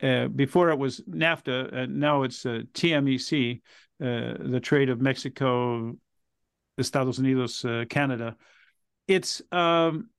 uh, 0.01 0.27
before 0.27 0.69
it 0.69 0.79
was 0.79 1.01
NAFTA, 1.01 1.73
and 1.73 1.99
now 1.99 2.23
it's 2.23 2.45
uh, 2.45 2.61
TMEC, 2.73 3.61
uh, 4.01 4.33
the 4.39 4.59
trade 4.61 4.89
of 4.89 5.01
Mexico, 5.01 5.95
Estados 6.77 7.19
Unidos, 7.19 7.63
uh, 7.63 7.85
Canada. 7.85 8.35
It's 9.07 9.41
um, 9.51 10.09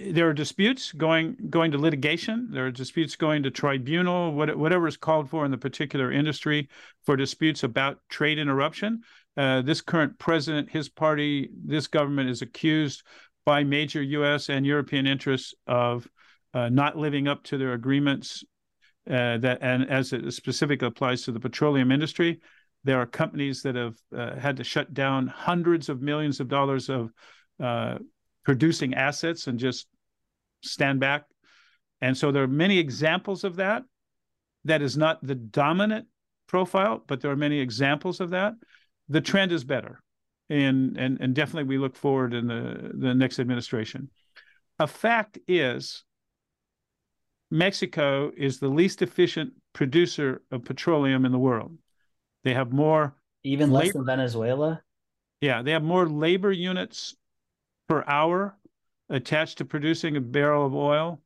there 0.00 0.28
are 0.28 0.34
disputes 0.34 0.92
going 0.92 1.36
going 1.48 1.70
to 1.70 1.78
litigation. 1.78 2.48
There 2.50 2.66
are 2.66 2.70
disputes 2.70 3.16
going 3.16 3.44
to 3.44 3.50
tribunal, 3.50 4.32
what, 4.32 4.56
whatever 4.58 4.88
is 4.88 4.96
called 4.96 5.30
for 5.30 5.44
in 5.44 5.50
the 5.50 5.58
particular 5.58 6.10
industry 6.10 6.68
for 7.06 7.16
disputes 7.16 7.62
about 7.62 8.00
trade 8.08 8.38
interruption. 8.38 9.02
Uh, 9.36 9.62
this 9.62 9.80
current 9.80 10.18
president, 10.18 10.68
his 10.68 10.88
party, 10.88 11.50
this 11.64 11.86
government 11.86 12.28
is 12.28 12.42
accused 12.42 13.04
by 13.48 13.64
major 13.64 14.02
U.S. 14.02 14.50
and 14.50 14.66
European 14.66 15.06
interests 15.06 15.54
of 15.66 16.06
uh, 16.52 16.68
not 16.68 16.98
living 16.98 17.28
up 17.28 17.42
to 17.44 17.56
their 17.56 17.72
agreements. 17.72 18.44
Uh, 19.08 19.38
that 19.38 19.56
and 19.62 19.88
as 19.88 20.12
it 20.12 20.30
specifically 20.32 20.86
applies 20.86 21.22
to 21.22 21.32
the 21.32 21.40
petroleum 21.40 21.90
industry, 21.90 22.40
there 22.84 23.00
are 23.00 23.06
companies 23.06 23.62
that 23.62 23.74
have 23.74 23.96
uh, 24.14 24.36
had 24.36 24.58
to 24.58 24.64
shut 24.64 24.92
down 24.92 25.28
hundreds 25.28 25.88
of 25.88 26.02
millions 26.02 26.40
of 26.40 26.48
dollars 26.48 26.90
of 26.90 27.10
uh, 27.58 27.96
producing 28.44 28.92
assets 28.92 29.46
and 29.46 29.58
just 29.58 29.86
stand 30.62 31.00
back. 31.00 31.24
And 32.02 32.14
so 32.14 32.30
there 32.30 32.42
are 32.42 32.48
many 32.64 32.78
examples 32.78 33.44
of 33.44 33.56
that. 33.56 33.82
That 34.66 34.82
is 34.82 34.98
not 34.98 35.26
the 35.26 35.36
dominant 35.36 36.06
profile, 36.48 37.02
but 37.06 37.22
there 37.22 37.30
are 37.30 37.36
many 37.36 37.60
examples 37.60 38.20
of 38.20 38.28
that. 38.30 38.52
The 39.08 39.22
trend 39.22 39.52
is 39.52 39.64
better. 39.64 40.02
And, 40.50 40.96
and, 40.96 41.18
and 41.20 41.34
definitely 41.34 41.68
we 41.68 41.78
look 41.78 41.96
forward 41.96 42.32
in 42.32 42.46
the, 42.46 42.90
the 42.94 43.14
next 43.14 43.38
administration. 43.38 44.10
A 44.78 44.86
fact 44.86 45.38
is, 45.46 46.04
Mexico 47.50 48.30
is 48.36 48.58
the 48.58 48.68
least 48.68 49.02
efficient 49.02 49.52
producer 49.72 50.42
of 50.50 50.64
petroleum 50.64 51.24
in 51.24 51.32
the 51.32 51.38
world. 51.38 51.76
They 52.44 52.54
have 52.54 52.72
more. 52.72 53.14
Even 53.44 53.70
less 53.70 53.86
labor, 53.86 53.98
than 53.98 54.06
Venezuela? 54.06 54.82
Yeah, 55.40 55.62
they 55.62 55.72
have 55.72 55.82
more 55.82 56.08
labor 56.08 56.52
units 56.52 57.14
per 57.88 58.04
hour 58.06 58.56
attached 59.08 59.58
to 59.58 59.64
producing 59.64 60.16
a 60.16 60.20
barrel 60.20 60.66
of 60.66 60.74
oil 60.74 61.20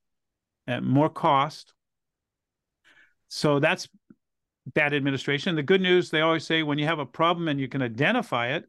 at 0.66 0.84
more 0.84 1.08
cost. 1.08 1.72
So 3.28 3.58
that's 3.58 3.88
bad 4.74 4.94
administration. 4.94 5.56
The 5.56 5.62
good 5.62 5.80
news, 5.80 6.10
they 6.10 6.20
always 6.20 6.46
say 6.46 6.62
when 6.62 6.78
you 6.78 6.86
have 6.86 6.98
a 6.98 7.06
problem 7.06 7.48
and 7.48 7.58
you 7.58 7.68
can 7.68 7.82
identify 7.82 8.48
it, 8.48 8.68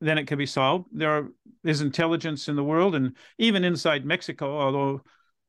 then 0.00 0.18
it 0.18 0.26
can 0.26 0.38
be 0.38 0.46
solved. 0.46 0.88
There 0.92 1.10
are, 1.10 1.28
is 1.64 1.80
intelligence 1.80 2.48
in 2.48 2.56
the 2.56 2.64
world 2.64 2.94
and 2.94 3.16
even 3.38 3.64
inside 3.64 4.04
Mexico, 4.04 4.58
although 4.60 5.02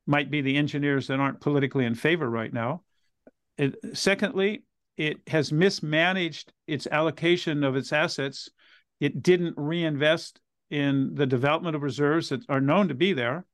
might 0.06 0.32
be 0.32 0.42
the 0.42 0.56
engineers 0.58 1.08
that 1.08 1.20
aren't 1.20 1.42
politically 1.42 1.86
in 1.86 1.96
favor 1.96 2.30
right 2.30 2.54
now. 2.54 2.84
It, 3.58 3.76
secondly, 3.94 4.64
it 4.96 5.18
has 5.28 5.52
mismanaged 5.52 6.54
its 6.66 6.88
allocation 6.88 7.64
of 7.64 7.76
its 7.76 7.92
assets. 7.92 8.50
It 9.00 9.22
didn't 9.22 9.56
reinvest 9.58 10.40
in 10.70 11.16
the 11.16 11.26
development 11.26 11.76
of 11.76 11.82
reserves 11.82 12.30
that 12.30 12.42
are 12.50 12.62
known 12.62 12.88
to 12.88 12.96
be 12.96 13.14
there. 13.14 13.46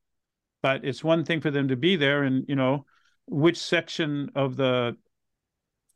but 0.64 0.84
it's 0.86 1.04
one 1.04 1.24
thing 1.26 1.42
for 1.42 1.52
them 1.52 1.68
to 1.68 1.76
be 1.76 1.96
there 1.96 2.24
and 2.24 2.46
you 2.48 2.56
know 2.56 2.86
which 3.28 3.58
section 3.58 4.32
of 4.36 4.56
the 4.56 4.98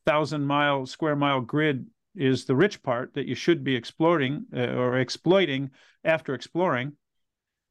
thousand 0.05 0.45
mile 0.45 0.85
square 0.85 1.15
mile 1.15 1.41
grid 1.41 1.87
is 2.17 2.45
the 2.45 2.55
rich 2.55 2.81
part 2.83 3.13
that 3.13 3.27
you 3.27 3.35
should 3.35 3.63
be 3.63 3.75
exploring 3.75 4.45
uh, 4.55 4.59
or 4.59 4.99
exploiting 4.99 5.71
after 6.03 6.33
exploring. 6.33 6.93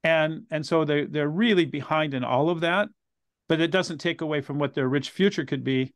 And 0.05 0.43
and 0.51 0.65
so 0.65 0.85
they 0.85 1.05
they're 1.05 1.29
really 1.29 1.65
behind 1.65 2.15
in 2.15 2.25
all 2.25 2.49
of 2.51 2.61
that 2.61 2.89
but 3.49 3.61
it 3.61 3.71
doesn't 3.71 3.99
take 3.99 4.21
away 4.21 4.41
from 4.41 4.59
what 4.59 4.75
their 4.75 4.89
rich 4.89 5.11
future 5.11 5.45
could 5.45 5.65
be. 5.65 5.93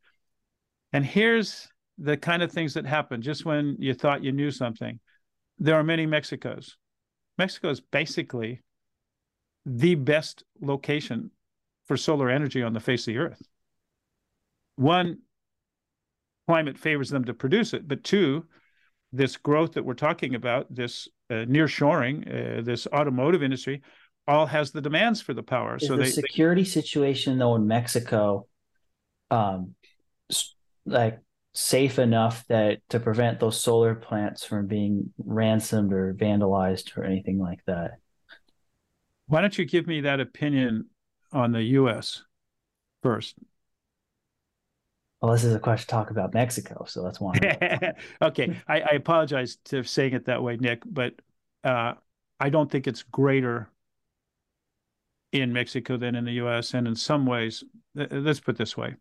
And 0.93 1.05
here's 1.05 1.67
the 1.97 2.17
kind 2.17 2.41
of 2.41 2.51
things 2.51 2.73
that 2.73 2.85
happen. 2.85 3.21
Just 3.21 3.45
when 3.45 3.75
you 3.79 3.93
thought 3.93 4.23
you 4.23 4.31
knew 4.31 4.51
something 4.51 4.99
there 5.59 5.75
are 5.75 5.83
many 5.83 6.07
mexicos. 6.07 6.71
Mexico 7.37 7.69
is 7.69 7.79
basically 7.79 8.61
the 9.63 9.93
best 9.93 10.43
location 10.59 11.29
for 11.85 11.95
solar 11.97 12.31
energy 12.31 12.63
on 12.63 12.73
the 12.73 12.79
face 12.79 13.01
of 13.07 13.13
the 13.13 13.19
earth. 13.19 13.43
One 14.75 15.19
climate 16.51 16.77
favors 16.77 17.09
them 17.09 17.23
to 17.25 17.33
produce 17.33 17.73
it 17.73 17.87
but 17.87 18.03
two 18.03 18.45
this 19.13 19.35
growth 19.37 19.73
that 19.73 19.83
we're 19.83 19.93
talking 19.93 20.35
about 20.35 20.73
this 20.73 21.07
uh, 21.29 21.45
near 21.47 21.67
shoring 21.67 22.27
uh, 22.27 22.61
this 22.63 22.87
automotive 22.87 23.43
industry 23.43 23.81
all 24.27 24.45
has 24.45 24.71
the 24.71 24.81
demands 24.81 25.21
for 25.21 25.33
the 25.33 25.43
power. 25.43 25.75
Is 25.75 25.87
so 25.87 25.95
the 25.95 26.03
they, 26.03 26.09
security 26.09 26.63
they, 26.63 26.69
situation 26.69 27.37
though 27.37 27.55
in 27.55 27.67
Mexico, 27.67 28.47
um, 29.29 29.75
like 30.85 31.19
safe 31.53 31.99
enough 31.99 32.45
that 32.47 32.79
to 32.89 32.99
prevent 32.99 33.39
those 33.39 33.59
solar 33.59 33.95
plants 33.95 34.45
from 34.45 34.67
being 34.67 35.13
ransomed 35.17 35.91
or 35.91 36.13
vandalized 36.13 36.97
or 36.97 37.03
anything 37.03 37.39
like 37.39 37.59
that. 37.65 37.91
Why 39.27 39.41
don't 39.41 39.57
you 39.57 39.65
give 39.65 39.87
me 39.87 40.01
that 40.01 40.19
opinion 40.19 40.89
on 41.31 41.51
the 41.51 41.63
U.S. 41.63 42.23
first? 43.03 43.35
Well, 45.21 45.31
this 45.33 45.43
is 45.43 45.53
a 45.53 45.59
question 45.59 45.87
to 45.87 45.91
talk 45.91 46.09
about 46.09 46.33
Mexico, 46.33 46.85
so 46.87 47.03
that's 47.03 47.19
one. 47.19 47.37
okay, 48.21 48.59
I, 48.67 48.81
I, 48.81 48.93
apologize 48.95 49.57
to 49.65 49.83
saying 49.83 50.13
it 50.13 50.25
that 50.25 50.41
way, 50.41 50.57
Nick, 50.57 50.81
but 50.83 51.13
uh, 51.63 51.93
I 52.39 52.49
don't 52.49 52.71
think 52.71 52.87
it's 52.87 53.03
greater 53.03 53.69
in 55.31 55.53
Mexico 55.53 55.97
than 55.97 56.15
in 56.15 56.25
the 56.25 56.33
US. 56.43 56.73
And 56.73 56.87
in 56.87 56.95
some 56.95 57.27
ways, 57.27 57.63
let's 57.93 58.39
put 58.39 58.57
this 58.57 58.75
way 58.75 58.95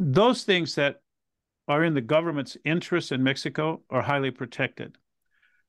those 0.00 0.44
things 0.44 0.74
that 0.76 1.02
are 1.68 1.84
in 1.84 1.94
the 1.94 2.00
government's 2.00 2.56
interest 2.64 3.12
in 3.12 3.22
Mexico 3.22 3.82
are 3.90 4.02
highly 4.02 4.30
protected. 4.30 4.96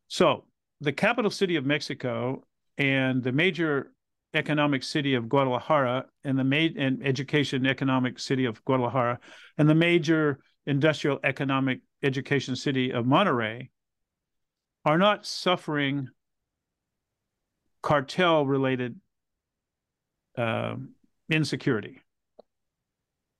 So, 0.08 0.46
the 0.80 0.94
capital 0.94 1.30
city 1.30 1.58
of 1.58 1.66
Mexico 1.66 2.44
and 2.78 3.22
the 3.22 3.34
major 3.34 3.92
economic 4.34 4.84
city 4.84 5.14
of 5.14 5.28
Guadalajara 5.28 6.06
and 6.24 6.38
the 6.38 6.44
ma- 6.44 6.82
and 6.82 7.06
education 7.06 7.66
economic 7.66 8.20
city 8.20 8.46
of 8.46 8.64
Guadalajara 8.66 9.20
and 9.58 9.70
the 9.70 9.76
major 9.76 10.40
industrial 10.66 11.20
economic 11.24 11.82
education 12.04 12.56
city 12.56 12.92
of 12.92 13.06
Monterrey 13.06 13.70
are 14.86 14.98
not 14.98 15.26
suffering 15.26 16.08
cartel 17.82 18.46
related 18.46 18.96
uh, 20.38 20.76
insecurity. 21.30 22.02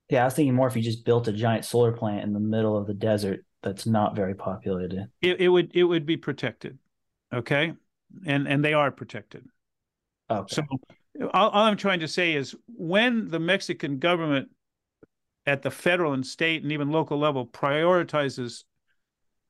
Yeah, 0.10 0.24
I 0.24 0.26
was 0.26 0.34
thinking 0.34 0.54
more 0.54 0.68
if 0.68 0.76
you 0.76 0.82
just 0.82 1.06
built 1.06 1.28
a 1.30 1.32
giant 1.32 1.64
solar 1.64 1.94
plant 1.94 2.24
in 2.24 2.34
the 2.34 2.40
middle 2.40 2.78
of 2.78 2.86
the 2.86 2.94
desert 2.94 3.46
that's 3.64 3.86
not 3.86 4.16
very 4.16 4.36
populated. 4.36 5.08
It, 5.22 5.40
it 5.40 5.48
would 5.48 5.72
it 5.74 5.84
would 5.84 6.06
be 6.06 6.18
protected, 6.18 6.78
okay, 7.34 7.74
and 8.26 8.48
and 8.48 8.64
they 8.64 8.74
are 8.74 8.92
protected. 8.92 9.46
Okay. 10.32 10.56
So 10.56 11.28
all, 11.34 11.50
all 11.50 11.66
I'm 11.66 11.78
trying 11.78 12.00
to 12.00 12.08
say 12.08 12.34
is 12.34 12.56
when 12.68 13.28
the 13.28 13.40
Mexican 13.40 14.00
government 14.00 14.50
at 15.46 15.62
the 15.62 15.72
federal 15.72 16.14
and 16.14 16.26
state 16.26 16.64
and 16.64 16.72
even 16.72 16.92
local 16.92 17.18
level 17.20 17.46
prioritizes 17.46 18.64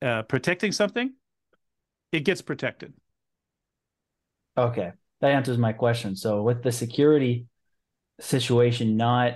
uh, 0.01 0.23
protecting 0.23 0.71
something, 0.71 1.13
it 2.11 2.21
gets 2.21 2.41
protected. 2.41 2.93
Okay 4.57 4.91
that 5.21 5.31
answers 5.31 5.57
my 5.57 5.71
question. 5.71 6.15
So 6.15 6.41
with 6.41 6.63
the 6.63 6.71
security 6.71 7.45
situation 8.19 8.97
not 8.97 9.35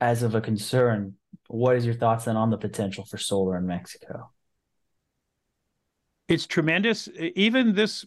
as 0.00 0.22
of 0.22 0.34
a 0.34 0.40
concern, 0.40 1.14
what 1.48 1.76
is 1.76 1.84
your 1.84 1.94
thoughts 1.94 2.26
then 2.26 2.36
on 2.36 2.50
the 2.50 2.58
potential 2.58 3.04
for 3.04 3.18
solar 3.18 3.56
in 3.56 3.66
Mexico? 3.66 4.30
It's 6.28 6.46
tremendous. 6.46 7.08
Even 7.34 7.74
this 7.74 8.06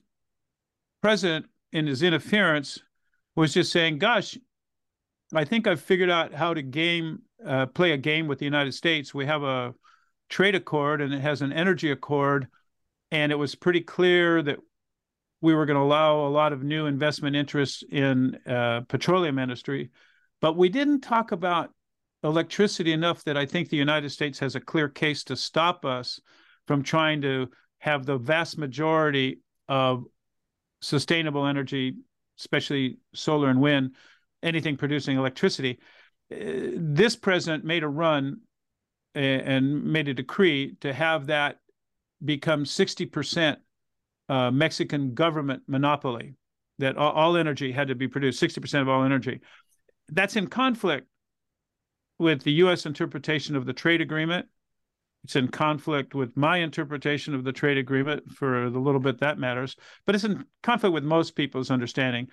president 1.02 1.48
in 1.76 1.88
his 1.88 2.02
interference 2.02 2.80
was 3.36 3.54
just 3.54 3.70
saying, 3.70 3.98
gosh, 3.98 4.38
I 5.34 5.44
think 5.44 5.68
I've 5.68 5.82
figured 5.82 6.10
out 6.10 6.34
how 6.34 6.54
to 6.54 6.62
game 6.62 7.24
uh, 7.46 7.66
play 7.66 7.92
a 7.92 7.98
game 7.98 8.28
with 8.28 8.40
the 8.40 8.46
United 8.46 8.74
States. 8.74 9.14
We 9.14 9.26
have 9.26 9.44
a 9.44 9.76
trade 10.30 10.56
accord 10.56 11.02
and 11.02 11.14
it 11.14 11.20
has 11.20 11.42
an 11.42 11.52
energy 11.52 11.92
accord. 11.92 12.48
And 13.12 13.30
it 13.30 13.36
was 13.36 13.56
pretty 13.56 13.82
clear 13.82 14.42
that 14.44 14.60
we 15.42 15.54
were 15.54 15.66
going 15.66 15.76
to 15.76 15.84
allow 15.84 16.26
a 16.26 16.30
lot 16.30 16.54
of 16.54 16.64
new 16.64 16.86
investment 16.86 17.36
interests 17.36 17.84
in 17.92 18.36
uh, 18.48 18.82
petroleum 18.88 19.38
industry, 19.38 19.92
but 20.42 20.56
we 20.56 20.70
didn't 20.70 21.02
talk 21.02 21.34
about 21.34 21.72
electricity 22.24 22.94
enough 22.94 23.24
that 23.26 23.38
I 23.38 23.46
think 23.46 23.68
the 23.68 23.78
United 23.78 24.12
States 24.12 24.40
has 24.40 24.56
a 24.56 24.62
clear 24.62 24.88
case 24.88 25.26
to 25.26 25.36
stop 25.36 25.84
us 25.86 26.22
from 26.68 26.84
trying 26.84 27.22
to 27.22 27.50
have 27.80 28.06
the 28.06 28.18
vast 28.18 28.58
majority 28.58 29.42
of 29.68 30.06
sustainable 30.86 31.46
energy, 31.46 31.96
especially 32.40 32.98
solar 33.14 33.50
and 33.50 33.60
wind, 33.60 33.96
anything 34.44 34.78
producing 34.78 35.18
electricity. 35.18 35.80
Uh, 36.32 36.72
this 36.76 37.16
president 37.16 37.64
made 37.64 37.84
a 37.84 37.88
run 37.88 38.42
and 39.16 39.84
made 39.86 40.10
a 40.10 40.14
decree 40.14 40.76
to 40.82 40.94
have 40.94 41.28
that 41.28 41.60
become 42.24 42.66
60% 42.66 43.58
uh, 44.28 44.52
Mexican 44.52 45.14
government 45.14 45.64
monopoly 45.68 46.36
that 46.80 46.98
all, 46.98 47.14
all, 47.14 47.38
energy 47.38 47.72
had 47.72 47.88
to 47.88 47.96
be 47.96 48.08
produced, 48.08 48.42
60% 48.42 48.82
of 48.82 48.90
all 48.90 49.04
energy. 49.04 49.40
That's 50.10 50.36
in 50.36 50.48
conflict 50.48 51.08
with 52.20 52.44
the 52.44 52.52
U.S. 52.54 52.86
interpretation 52.86 53.56
of 53.56 53.66
the 53.66 53.74
trade 53.74 54.02
agreement. 54.02 54.48
It's 55.26 55.36
in 55.36 55.48
conflict 55.48 56.14
with 56.14 56.38
my 56.38 56.60
interpretation 56.60 57.34
of 57.34 57.44
the 57.44 57.52
trade 57.52 57.80
agreement 57.80 58.32
for 58.32 58.70
the 58.70 58.78
little 58.78 59.00
bit 59.02 59.22
that 59.22 59.40
matters, 59.40 59.76
but 60.06 60.14
it's 60.14 60.24
in 60.24 60.46
conflict 60.62 60.94
with 60.94 61.04
most 61.04 61.36
people's 61.36 61.72
understanding. 61.72 62.28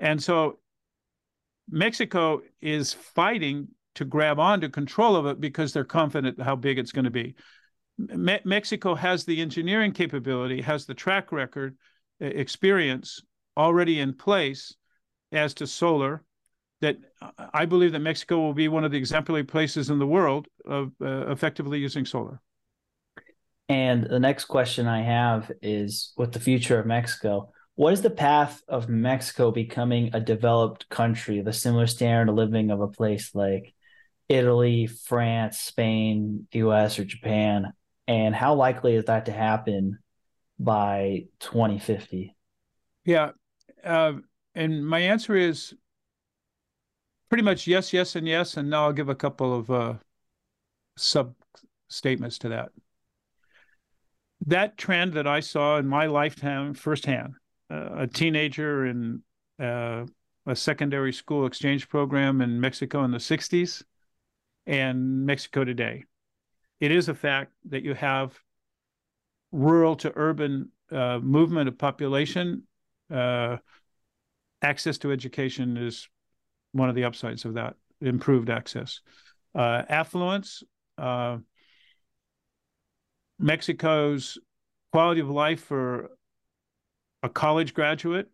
And 0.00 0.20
so 0.22 0.60
Mexico 1.70 2.40
is 2.62 2.94
fighting 2.94 3.68
to 3.96 4.06
grab 4.06 4.40
onto 4.40 4.70
control 4.70 5.14
of 5.14 5.26
it 5.26 5.42
because 5.42 5.74
they're 5.74 5.84
confident 5.84 6.40
how 6.40 6.56
big 6.56 6.78
it's 6.78 6.90
going 6.90 7.04
to 7.04 7.10
be. 7.10 7.34
Me- 7.98 8.40
Mexico 8.46 8.94
has 8.94 9.26
the 9.26 9.42
engineering 9.42 9.92
capability, 9.92 10.62
has 10.62 10.86
the 10.86 10.94
track 10.94 11.32
record, 11.32 11.76
experience 12.18 13.20
already 13.58 14.00
in 14.00 14.14
place 14.14 14.74
as 15.32 15.52
to 15.52 15.66
solar. 15.66 16.24
That 16.82 16.98
I 17.54 17.64
believe 17.64 17.92
that 17.92 18.00
Mexico 18.00 18.38
will 18.38 18.52
be 18.52 18.68
one 18.68 18.84
of 18.84 18.90
the 18.90 18.98
exemplary 18.98 19.44
places 19.44 19.88
in 19.88 19.98
the 19.98 20.06
world 20.06 20.46
of 20.66 20.92
uh, 21.00 21.30
effectively 21.30 21.78
using 21.78 22.04
solar. 22.04 22.40
And 23.68 24.04
the 24.04 24.20
next 24.20 24.44
question 24.44 24.86
I 24.86 25.02
have 25.02 25.50
is 25.62 26.12
with 26.18 26.32
the 26.32 26.40
future 26.40 26.78
of 26.78 26.84
Mexico, 26.84 27.52
what 27.76 27.94
is 27.94 28.02
the 28.02 28.10
path 28.10 28.60
of 28.68 28.90
Mexico 28.90 29.50
becoming 29.50 30.10
a 30.12 30.20
developed 30.20 30.88
country, 30.90 31.40
the 31.40 31.54
similar 31.54 31.86
standard 31.86 32.28
of 32.28 32.36
living 32.36 32.70
of 32.70 32.82
a 32.82 32.88
place 32.88 33.34
like 33.34 33.72
Italy, 34.28 34.86
France, 34.86 35.58
Spain, 35.58 36.46
the 36.52 36.58
US, 36.58 36.98
or 36.98 37.04
Japan? 37.04 37.72
and 38.08 38.34
how 38.34 38.54
likely 38.54 38.94
is 38.94 39.04
that 39.06 39.26
to 39.26 39.32
happen 39.32 39.98
by 40.58 41.24
2050 41.40 42.34
yeah 43.04 43.30
uh, 43.84 44.12
and 44.54 44.86
my 44.86 45.00
answer 45.00 45.34
is 45.34 45.74
pretty 47.32 47.42
much 47.42 47.66
yes 47.66 47.94
yes 47.94 48.14
and 48.14 48.28
yes 48.28 48.58
and 48.58 48.68
now 48.68 48.84
i'll 48.84 48.92
give 48.92 49.08
a 49.08 49.14
couple 49.14 49.58
of 49.58 49.70
uh, 49.70 49.94
sub 50.98 51.34
statements 51.88 52.36
to 52.36 52.50
that 52.50 52.68
that 54.44 54.76
trend 54.76 55.14
that 55.14 55.26
i 55.26 55.40
saw 55.40 55.78
in 55.78 55.88
my 55.88 56.04
lifetime 56.04 56.74
firsthand 56.74 57.32
uh, 57.70 58.00
a 58.00 58.06
teenager 58.06 58.84
in 58.84 59.22
uh, 59.58 60.04
a 60.44 60.54
secondary 60.54 61.10
school 61.10 61.46
exchange 61.46 61.88
program 61.88 62.42
in 62.42 62.60
mexico 62.60 63.02
in 63.02 63.10
the 63.10 63.16
60s 63.16 63.82
and 64.66 65.24
mexico 65.24 65.64
today 65.64 66.04
it 66.80 66.90
is 66.90 67.08
a 67.08 67.14
fact 67.14 67.50
that 67.64 67.82
you 67.82 67.94
have 67.94 68.38
rural 69.52 69.96
to 69.96 70.12
urban 70.16 70.70
uh, 70.90 71.18
movement 71.20 71.68
of 71.68 71.78
population. 71.78 72.64
Uh, 73.10 73.58
access 74.62 74.98
to 74.98 75.12
education 75.12 75.76
is 75.76 76.08
one 76.72 76.88
of 76.88 76.94
the 76.94 77.04
upsides 77.04 77.44
of 77.44 77.54
that, 77.54 77.76
improved 78.00 78.50
access. 78.50 79.00
Uh, 79.54 79.82
affluence, 79.88 80.62
uh, 80.98 81.38
Mexico's 83.38 84.38
quality 84.92 85.20
of 85.20 85.30
life 85.30 85.62
for 85.64 86.10
a 87.22 87.28
college 87.28 87.74
graduate 87.74 88.28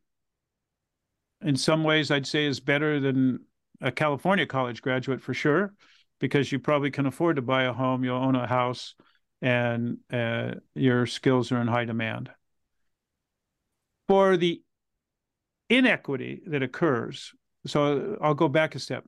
in 1.42 1.56
some 1.56 1.84
ways, 1.84 2.10
I'd 2.10 2.26
say 2.26 2.46
is 2.46 2.60
better 2.60 3.00
than 3.00 3.40
a 3.80 3.92
California 3.92 4.46
college 4.46 4.82
graduate 4.82 5.20
for 5.20 5.34
sure, 5.34 5.72
because 6.18 6.50
you 6.50 6.58
probably 6.58 6.90
can 6.90 7.06
afford 7.06 7.36
to 7.36 7.42
buy 7.42 7.64
a 7.64 7.72
home, 7.72 8.04
you'll 8.04 8.16
own 8.16 8.34
a 8.34 8.46
house, 8.46 8.94
and 9.40 9.98
uh, 10.12 10.54
your 10.74 11.06
skills 11.06 11.52
are 11.52 11.60
in 11.60 11.68
high 11.68 11.84
demand. 11.84 12.30
For 14.08 14.36
the 14.36 14.62
inequity 15.68 16.42
that 16.46 16.62
occurs, 16.62 17.34
so 17.66 18.16
I'll 18.20 18.34
go 18.34 18.48
back 18.48 18.74
a 18.74 18.78
step. 18.78 19.04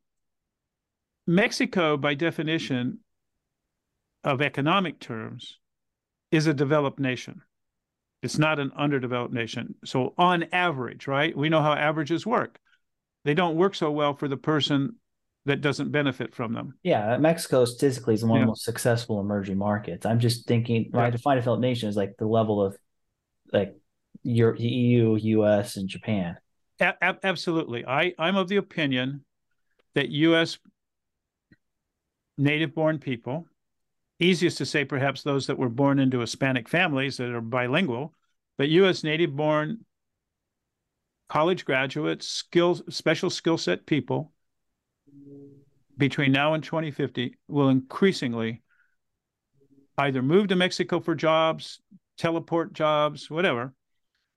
Mexico, 1.26 1.96
by 1.96 2.14
definition, 2.14 3.00
of 4.24 4.42
economic 4.42 5.00
terms, 5.00 5.58
is 6.30 6.46
a 6.46 6.54
developed 6.54 6.98
nation. 6.98 7.42
It's 8.22 8.38
not 8.38 8.58
an 8.58 8.72
underdeveloped 8.76 9.32
nation. 9.32 9.74
So, 9.84 10.14
on 10.18 10.44
average, 10.52 11.06
right, 11.06 11.36
we 11.36 11.48
know 11.48 11.62
how 11.62 11.72
averages 11.72 12.26
work. 12.26 12.58
They 13.24 13.34
don't 13.34 13.56
work 13.56 13.74
so 13.74 13.90
well 13.90 14.14
for 14.14 14.28
the 14.28 14.36
person 14.36 14.96
that 15.46 15.62
doesn't 15.62 15.90
benefit 15.90 16.34
from 16.34 16.52
them. 16.52 16.74
Yeah, 16.82 17.16
Mexico 17.18 17.64
statistically 17.64 18.14
is 18.14 18.24
one 18.24 18.36
yeah. 18.36 18.42
of 18.42 18.46
the 18.46 18.50
most 18.50 18.64
successful 18.64 19.20
emerging 19.20 19.56
markets. 19.56 20.04
I'm 20.04 20.20
just 20.20 20.46
thinking, 20.46 20.88
when 20.90 21.02
yeah. 21.02 21.06
I 21.06 21.10
define 21.10 21.38
a 21.38 21.40
developed 21.40 21.62
nation 21.62 21.88
as 21.88 21.96
like 21.96 22.14
the 22.18 22.26
level 22.26 22.62
of 22.62 22.76
like 23.52 23.74
your 24.22 24.54
EU, 24.56 25.16
US, 25.16 25.76
and 25.76 25.88
Japan. 25.88 26.36
A- 26.80 27.16
absolutely. 27.22 27.86
I, 27.86 28.14
I'm 28.18 28.36
of 28.36 28.48
the 28.48 28.56
opinion 28.56 29.24
that 29.94 30.08
US 30.10 30.58
native 32.38 32.74
born 32.74 32.98
people 32.98 33.46
easiest 34.20 34.58
to 34.58 34.66
say 34.66 34.84
perhaps 34.84 35.22
those 35.22 35.46
that 35.46 35.58
were 35.58 35.68
born 35.68 35.98
into 35.98 36.20
Hispanic 36.20 36.68
families 36.68 37.16
that 37.16 37.30
are 37.30 37.40
bilingual, 37.40 38.14
but 38.58 38.68
U.S. 38.68 39.02
native 39.02 39.34
born 39.34 39.84
college 41.28 41.64
graduates, 41.64 42.26
skill, 42.28 42.74
special 42.90 43.30
skill 43.30 43.56
set 43.56 43.86
people 43.86 44.32
between 45.96 46.32
now 46.32 46.54
and 46.54 46.62
2050 46.62 47.36
will 47.48 47.68
increasingly 47.68 48.62
either 49.98 50.22
move 50.22 50.48
to 50.48 50.56
Mexico 50.56 51.00
for 51.00 51.14
jobs, 51.14 51.80
teleport 52.18 52.72
jobs, 52.72 53.30
whatever, 53.30 53.74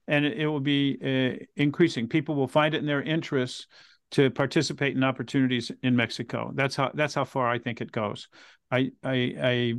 and 0.08 0.26
it, 0.26 0.48
will 0.48 0.60
be 0.60 0.98
uh, 1.02 1.44
increasing. 1.56 2.08
People 2.08 2.36
will 2.36 2.48
find 2.48 2.74
it 2.74 2.80
in 2.80 2.86
their 2.86 3.02
interests 3.02 3.68
to 4.12 4.30
participate 4.30 4.96
in 4.96 5.04
opportunities 5.04 5.72
in 5.82 5.96
Mexico. 5.96 6.52
That's 6.54 6.76
how 6.76 6.92
that's 6.94 7.16
how 7.16 7.26
far 7.26 7.50
I 7.50 7.58
think 7.58 7.82
it 7.82 7.92
goes. 7.92 8.28
I 8.70 8.92
I, 9.04 9.36
I 9.42 9.74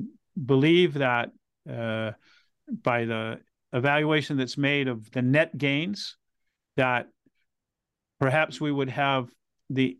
believe 0.44 0.94
that 0.94 1.30
uh, 1.70 2.12
by 2.82 3.04
the 3.04 3.40
evaluation 3.72 4.36
that's 4.36 4.58
made 4.58 4.88
of 4.88 5.10
the 5.10 5.22
net 5.22 5.56
gains, 5.56 6.16
that 6.76 7.08
perhaps 8.18 8.60
we 8.60 8.72
would 8.72 8.90
have 8.90 9.28
the 9.70 9.98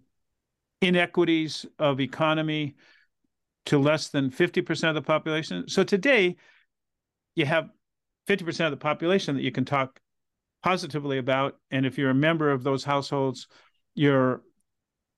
inequities 0.81 1.67
of 1.79 2.01
economy 2.01 2.75
to 3.67 3.79
less 3.79 4.09
than 4.09 4.31
50% 4.31 4.89
of 4.89 4.95
the 4.95 5.03
population. 5.03 5.69
So 5.69 5.85
today, 5.85 6.37
you 7.35 7.47
have 7.47 7.71
50% 8.29 8.67
of 8.67 8.71
the 8.71 8.77
population 8.77 9.37
that 9.37 9.43
you 9.43 9.53
can 9.53 9.65
talk 9.65 10.01
positively 10.65 11.19
about. 11.19 11.57
And 11.71 11.87
if 11.87 11.99
you're 11.99 12.11
a 12.11 12.15
member 12.15 12.51
of 12.51 12.65
those 12.65 12.83
households, 12.83 13.47
you're 13.95 14.43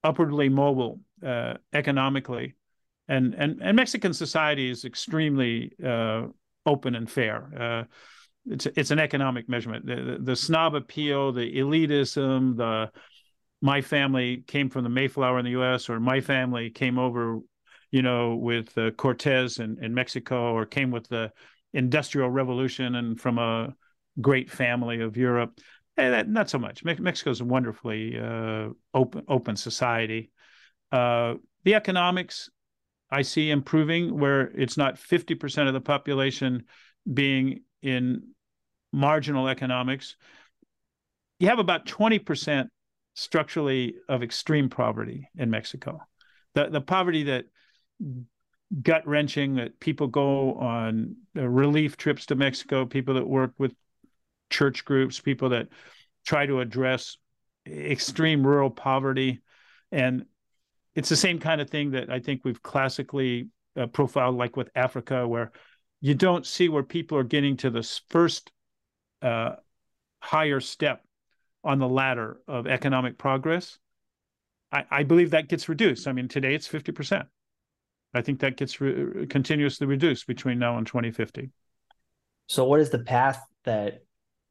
upwardly 0.04 0.48
mobile 0.48 1.00
uh, 1.24 1.54
economically 1.72 2.54
and 3.08 3.34
and 3.34 3.60
and 3.62 3.76
Mexican 3.76 4.12
society 4.12 4.70
is 4.70 4.84
extremely 4.84 5.72
uh, 5.84 6.26
open 6.64 6.94
and 6.94 7.10
fair. 7.10 7.50
Uh, 7.58 7.84
it's 8.46 8.66
it's 8.66 8.90
an 8.90 8.98
economic 8.98 9.48
measurement. 9.48 9.86
The, 9.86 9.96
the, 9.96 10.18
the, 10.20 10.36
snob 10.36 10.74
appeal, 10.74 11.32
the 11.32 11.56
elitism, 11.56 12.56
the 12.56 12.90
my 13.62 13.80
family 13.80 14.44
came 14.46 14.70
from 14.70 14.84
the 14.84 14.90
Mayflower 14.90 15.38
in 15.38 15.44
the 15.44 15.52
U.S. 15.52 15.88
or 15.88 15.98
my 15.98 16.20
family 16.20 16.70
came 16.70 16.98
over, 16.98 17.40
you 17.90 18.02
know, 18.02 18.36
with 18.36 18.76
uh, 18.76 18.90
Cortez 18.92 19.58
in, 19.58 19.82
in 19.82 19.94
Mexico 19.94 20.52
or 20.52 20.66
came 20.66 20.90
with 20.90 21.08
the 21.08 21.32
Industrial 21.72 22.30
Revolution 22.30 22.94
and 22.94 23.20
from 23.20 23.38
a 23.38 23.74
great 24.20 24.50
family 24.50 25.00
of 25.00 25.16
Europe. 25.16 25.58
Eh, 25.96 26.10
that, 26.10 26.28
not 26.28 26.50
so 26.50 26.58
much. 26.58 26.84
Me- 26.84 26.96
Mexico 26.98 27.30
is 27.30 27.40
a 27.40 27.44
wonderfully 27.44 28.18
uh, 28.18 28.68
open 28.94 29.22
open 29.28 29.56
society. 29.56 30.30
Uh, 30.92 31.34
the 31.64 31.74
economics 31.74 32.50
I 33.10 33.22
see 33.22 33.50
improving 33.50 34.18
where 34.18 34.42
it's 34.42 34.76
not 34.76 34.98
50% 34.98 35.68
of 35.68 35.74
the 35.74 35.80
population 35.80 36.64
being 37.12 37.62
in 37.82 38.22
marginal 38.92 39.48
economics. 39.48 40.16
You 41.38 41.48
have 41.48 41.58
about 41.58 41.86
20% 41.86 42.68
structurally 43.14 43.94
of 44.08 44.22
extreme 44.22 44.68
poverty 44.68 45.28
in 45.36 45.50
Mexico. 45.50 46.00
The, 46.54 46.68
the 46.68 46.80
poverty 46.80 47.24
that 47.24 47.46
gut 48.82 49.06
wrenching 49.06 49.56
that 49.56 49.78
people 49.78 50.08
go 50.08 50.54
on 50.54 51.16
relief 51.34 51.96
trips 51.96 52.26
to 52.26 52.34
Mexico, 52.34 52.84
people 52.84 53.14
that 53.14 53.28
work 53.28 53.52
with 53.58 53.74
church 54.56 54.84
groups, 54.84 55.20
people 55.20 55.50
that 55.50 55.68
try 56.26 56.46
to 56.46 56.60
address 56.60 57.18
extreme 57.66 58.46
rural 58.46 58.70
poverty. 58.70 59.42
And 59.92 60.24
it's 60.94 61.08
the 61.10 61.16
same 61.16 61.38
kind 61.38 61.60
of 61.60 61.68
thing 61.68 61.90
that 61.90 62.10
I 62.10 62.20
think 62.20 62.40
we've 62.42 62.62
classically 62.62 63.48
uh, 63.76 63.86
profiled, 63.86 64.36
like 64.36 64.56
with 64.56 64.70
Africa, 64.74 65.28
where 65.28 65.52
you 66.00 66.14
don't 66.14 66.46
see 66.46 66.68
where 66.68 66.82
people 66.82 67.18
are 67.18 67.24
getting 67.24 67.56
to 67.58 67.70
this 67.70 68.00
first 68.08 68.50
uh, 69.22 69.56
higher 70.20 70.60
step 70.60 71.02
on 71.62 71.78
the 71.78 71.88
ladder 71.88 72.40
of 72.48 72.66
economic 72.66 73.18
progress. 73.18 73.78
I, 74.72 74.84
I, 74.90 75.02
believe 75.02 75.30
that 75.30 75.48
gets 75.48 75.68
reduced. 75.68 76.06
I 76.06 76.12
mean, 76.12 76.28
today 76.28 76.54
it's 76.54 76.68
50%. 76.68 77.26
I 78.14 78.22
think 78.22 78.40
that 78.40 78.56
gets 78.56 78.80
re- 78.80 79.26
continuously 79.26 79.86
reduced 79.86 80.26
between 80.26 80.58
now 80.58 80.78
and 80.78 80.86
2050. 80.86 81.50
So, 82.46 82.64
what 82.64 82.80
is 82.80 82.90
the 82.90 83.00
path 83.00 83.44
that, 83.64 84.05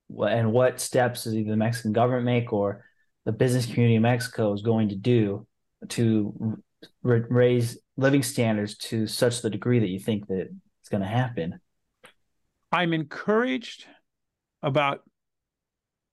and 0.09 0.51
what 0.51 0.79
steps 0.79 1.23
does 1.23 1.35
either 1.35 1.51
the 1.51 1.57
Mexican 1.57 1.93
government 1.93 2.25
make 2.25 2.53
or 2.53 2.85
the 3.25 3.31
business 3.31 3.65
community 3.65 3.95
in 3.95 4.01
Mexico 4.01 4.53
is 4.53 4.61
going 4.61 4.89
to 4.89 4.95
do 4.95 5.47
to 5.89 6.61
raise 7.01 7.77
living 7.97 8.23
standards 8.23 8.77
to 8.77 9.07
such 9.07 9.41
the 9.41 9.49
degree 9.49 9.79
that 9.79 9.89
you 9.89 9.99
think 9.99 10.27
that 10.27 10.49
it's 10.81 10.89
going 10.89 11.01
to 11.01 11.07
happen? 11.07 11.59
I'm 12.71 12.93
encouraged 12.93 13.85
about 14.61 15.01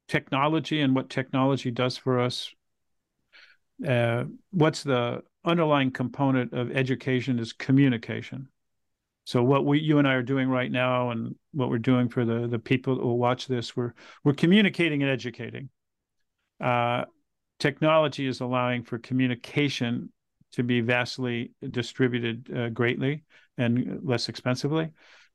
technology 0.08 0.80
and 0.80 0.94
what 0.94 1.10
technology 1.10 1.70
does 1.70 1.96
for 1.96 2.20
us. 2.20 2.50
Uh, 3.86 4.24
what's 4.50 4.82
the 4.82 5.22
underlying 5.44 5.90
component 5.90 6.52
of 6.52 6.70
education 6.70 7.38
is 7.38 7.52
communication. 7.52 8.48
So 9.24 9.42
what 9.42 9.64
we, 9.64 9.78
you 9.78 9.98
and 9.98 10.08
I 10.08 10.14
are 10.14 10.22
doing 10.22 10.48
right 10.48 10.70
now, 10.70 11.10
and 11.10 11.36
what 11.52 11.68
we're 11.70 11.78
doing 11.78 12.08
for 12.08 12.24
the 12.24 12.48
the 12.48 12.58
people 12.58 12.96
who 12.96 13.14
watch 13.14 13.46
this, 13.46 13.76
we're 13.76 13.92
we're 14.24 14.34
communicating 14.34 15.02
and 15.02 15.10
educating. 15.10 15.68
Uh, 16.60 17.04
technology 17.58 18.26
is 18.26 18.40
allowing 18.40 18.82
for 18.82 18.98
communication 18.98 20.10
to 20.52 20.62
be 20.62 20.80
vastly 20.80 21.52
distributed 21.70 22.50
uh, 22.54 22.68
greatly 22.68 23.24
and 23.58 24.00
less 24.02 24.28
expensively. 24.28 24.90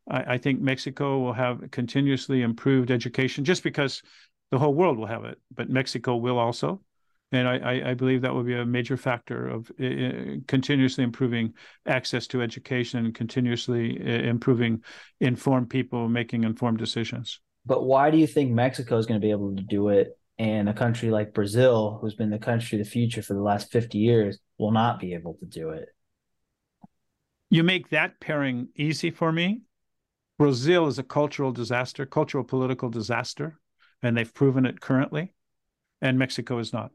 I, 0.09 0.33
I, 0.33 0.37
think 0.37 0.61
Mexico 0.61 1.19
will 1.19 1.33
have 1.33 1.71
continuously 1.71 2.41
improved 2.41 2.91
education 2.91 3.43
just 3.43 3.63
because 3.63 4.01
the 4.51 4.59
whole 4.59 4.73
world 4.73 4.97
will 4.97 5.07
have 5.07 5.25
it, 5.25 5.39
but 5.53 5.69
Mexico 5.69 6.15
will 6.15 6.37
also. 6.37 6.81
And 7.31 7.47
I, 7.47 7.89
I 7.89 7.93
believe 7.93 8.21
that 8.21 8.33
will 8.33 8.43
be 8.43 8.55
a 8.55 8.65
major 8.65 8.95
factor 8.95 9.49
of 9.49 9.69
uh, 9.81 10.39
continuously 10.47 11.03
improving 11.03 11.53
access 11.85 12.25
to 12.27 12.41
education 12.41 13.05
and 13.05 13.13
continuously 13.13 13.99
improving 14.25 14.81
informed 15.19 15.69
people 15.69 16.07
making 16.07 16.45
informed 16.45 16.77
decisions. 16.77 17.41
But 17.65 17.83
why 17.83 18.11
do 18.11 18.17
you 18.17 18.27
think 18.27 18.51
Mexico 18.51 18.97
is 18.97 19.05
going 19.05 19.19
to 19.19 19.25
be 19.25 19.31
able 19.31 19.53
to 19.57 19.61
do 19.61 19.89
it 19.89 20.17
and 20.39 20.69
a 20.69 20.73
country 20.73 21.09
like 21.09 21.33
Brazil, 21.33 21.97
who's 21.99 22.15
been 22.15 22.29
the 22.29 22.37
country 22.37 22.79
of 22.79 22.85
the 22.85 22.89
future 22.89 23.21
for 23.21 23.33
the 23.33 23.41
last 23.41 23.71
50 23.71 23.97
years, 23.97 24.37
will 24.57 24.71
not 24.71 24.99
be 24.99 25.13
able 25.13 25.33
to 25.39 25.45
do 25.45 25.69
it. 25.71 25.89
You 27.49 27.63
make 27.63 27.89
that 27.89 28.19
pairing 28.19 28.69
easy 28.75 29.09
for 29.09 29.31
me. 29.31 29.61
Brazil 30.37 30.87
is 30.87 30.99
a 30.99 31.03
cultural 31.03 31.51
disaster, 31.51 32.05
cultural 32.05 32.43
political 32.43 32.89
disaster, 32.89 33.59
and 34.03 34.15
they've 34.15 34.33
proven 34.33 34.65
it 34.65 34.79
currently. 34.79 35.33
And 36.01 36.19
Mexico 36.19 36.59
is 36.59 36.71
not. 36.71 36.91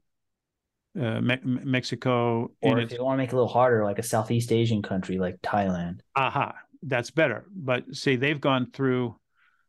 Uh, 0.95 1.21
Me- 1.23 1.41
Mexico, 1.43 2.51
or 2.61 2.79
if 2.79 2.85
its... 2.85 2.93
you 2.93 3.05
want 3.05 3.15
to 3.15 3.23
make 3.23 3.31
it 3.31 3.33
a 3.33 3.37
little 3.37 3.49
harder, 3.49 3.83
like 3.83 3.99
a 3.99 4.03
Southeast 4.03 4.53
Asian 4.53 4.83
country 4.83 5.17
like 5.17 5.41
Thailand. 5.41 6.01
Aha, 6.15 6.55
that's 6.83 7.11
better. 7.11 7.47
But 7.51 7.95
see, 7.95 8.17
they've 8.17 8.41
gone 8.41 8.71
through. 8.73 9.17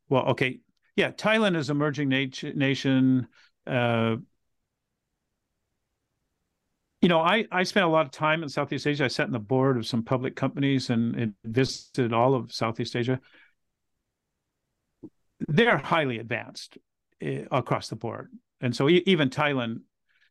Well, 0.09 0.23
okay, 0.31 0.59
yeah, 0.97 1.11
Thailand 1.11 1.55
is 1.55 1.69
emerging 1.69 2.09
nat- 2.09 2.55
nation 2.55 3.27
uh, 3.65 4.17
you 7.03 7.09
know, 7.09 7.19
I, 7.19 7.45
I 7.51 7.63
spent 7.63 7.85
a 7.85 7.89
lot 7.89 8.05
of 8.05 8.13
time 8.13 8.43
in 8.43 8.49
Southeast 8.49 8.87
Asia. 8.87 9.03
I 9.03 9.09
sat 9.09 9.27
in 9.27 9.33
the 9.33 9.39
board 9.39 9.75
of 9.75 9.85
some 9.85 10.03
public 10.03 10.37
companies 10.37 10.89
and, 10.89 11.13
and 11.15 11.33
visited 11.43 12.13
all 12.13 12.33
of 12.33 12.53
Southeast 12.53 12.95
Asia. 12.95 13.19
They're 15.49 15.77
highly 15.77 16.19
advanced 16.19 16.77
uh, 17.21 17.41
across 17.51 17.89
the 17.89 17.97
board. 17.97 18.31
And 18.61 18.73
so 18.73 18.87
even 18.87 19.29
Thailand 19.29 19.81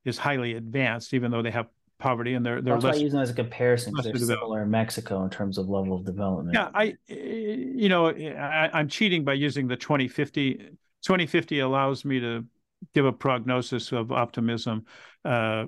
is 0.05 0.19
highly 0.19 0.55
advanced, 0.55 1.15
even 1.15 1.31
though 1.31 1.43
they 1.43 1.51
have 1.51 1.67
poverty 1.99 2.35
and 2.35 2.45
they're 2.45 2.61
they're 2.61 2.75
That's 2.75 2.85
less. 2.85 2.95
why 2.95 3.01
I 3.01 3.03
use 3.03 3.13
them 3.13 3.23
as 3.23 3.31
a 3.31 3.35
comparison 3.35 3.95
because 3.97 4.27
they're 4.27 4.37
similar 4.37 4.63
in 4.63 4.71
Mexico 4.71 5.23
in 5.25 5.31
terms 5.31 5.57
of 5.57 5.69
level 5.69 5.95
of 5.95 6.05
development. 6.05 6.55
Yeah, 6.55 6.69
I, 6.75 6.97
you 7.09 7.89
know, 7.89 8.09
I, 8.09 8.71
I'm 8.73 8.89
cheating 8.89 9.25
by 9.25 9.35
using 9.35 9.69
the 9.69 9.77
2050. 9.77 10.55
2050 11.03 11.61
allows 11.61 12.05
me 12.05 12.21
to 12.21 12.45
give 12.95 13.07
a 13.07 13.13
prognosis 13.13 13.93
of 13.93 14.13
optimism. 14.13 14.85
Uh, 15.25 15.67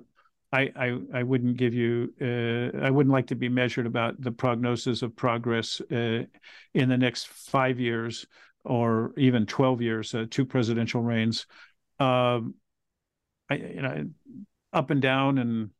I, 0.52 0.70
I, 0.76 0.98
I 1.12 1.22
wouldn't 1.24 1.56
give 1.56 1.74
you. 1.74 2.12
Uh, 2.20 2.84
I 2.84 2.90
wouldn't 2.90 3.12
like 3.12 3.28
to 3.28 3.34
be 3.34 3.48
measured 3.48 3.86
about 3.86 4.20
the 4.20 4.30
prognosis 4.30 5.02
of 5.02 5.16
progress 5.16 5.80
uh, 5.90 6.24
in 6.74 6.88
the 6.88 6.96
next 6.96 7.28
five 7.28 7.80
years 7.80 8.26
or 8.64 9.12
even 9.16 9.46
12 9.46 9.82
years. 9.82 10.14
Uh, 10.14 10.26
two 10.30 10.44
presidential 10.44 11.02
reigns. 11.02 11.46
Um, 11.98 12.54
I, 13.50 13.54
you 13.54 13.82
know, 13.82 14.06
up 14.72 14.90
and 14.90 15.00
down 15.00 15.38
and 15.38 15.70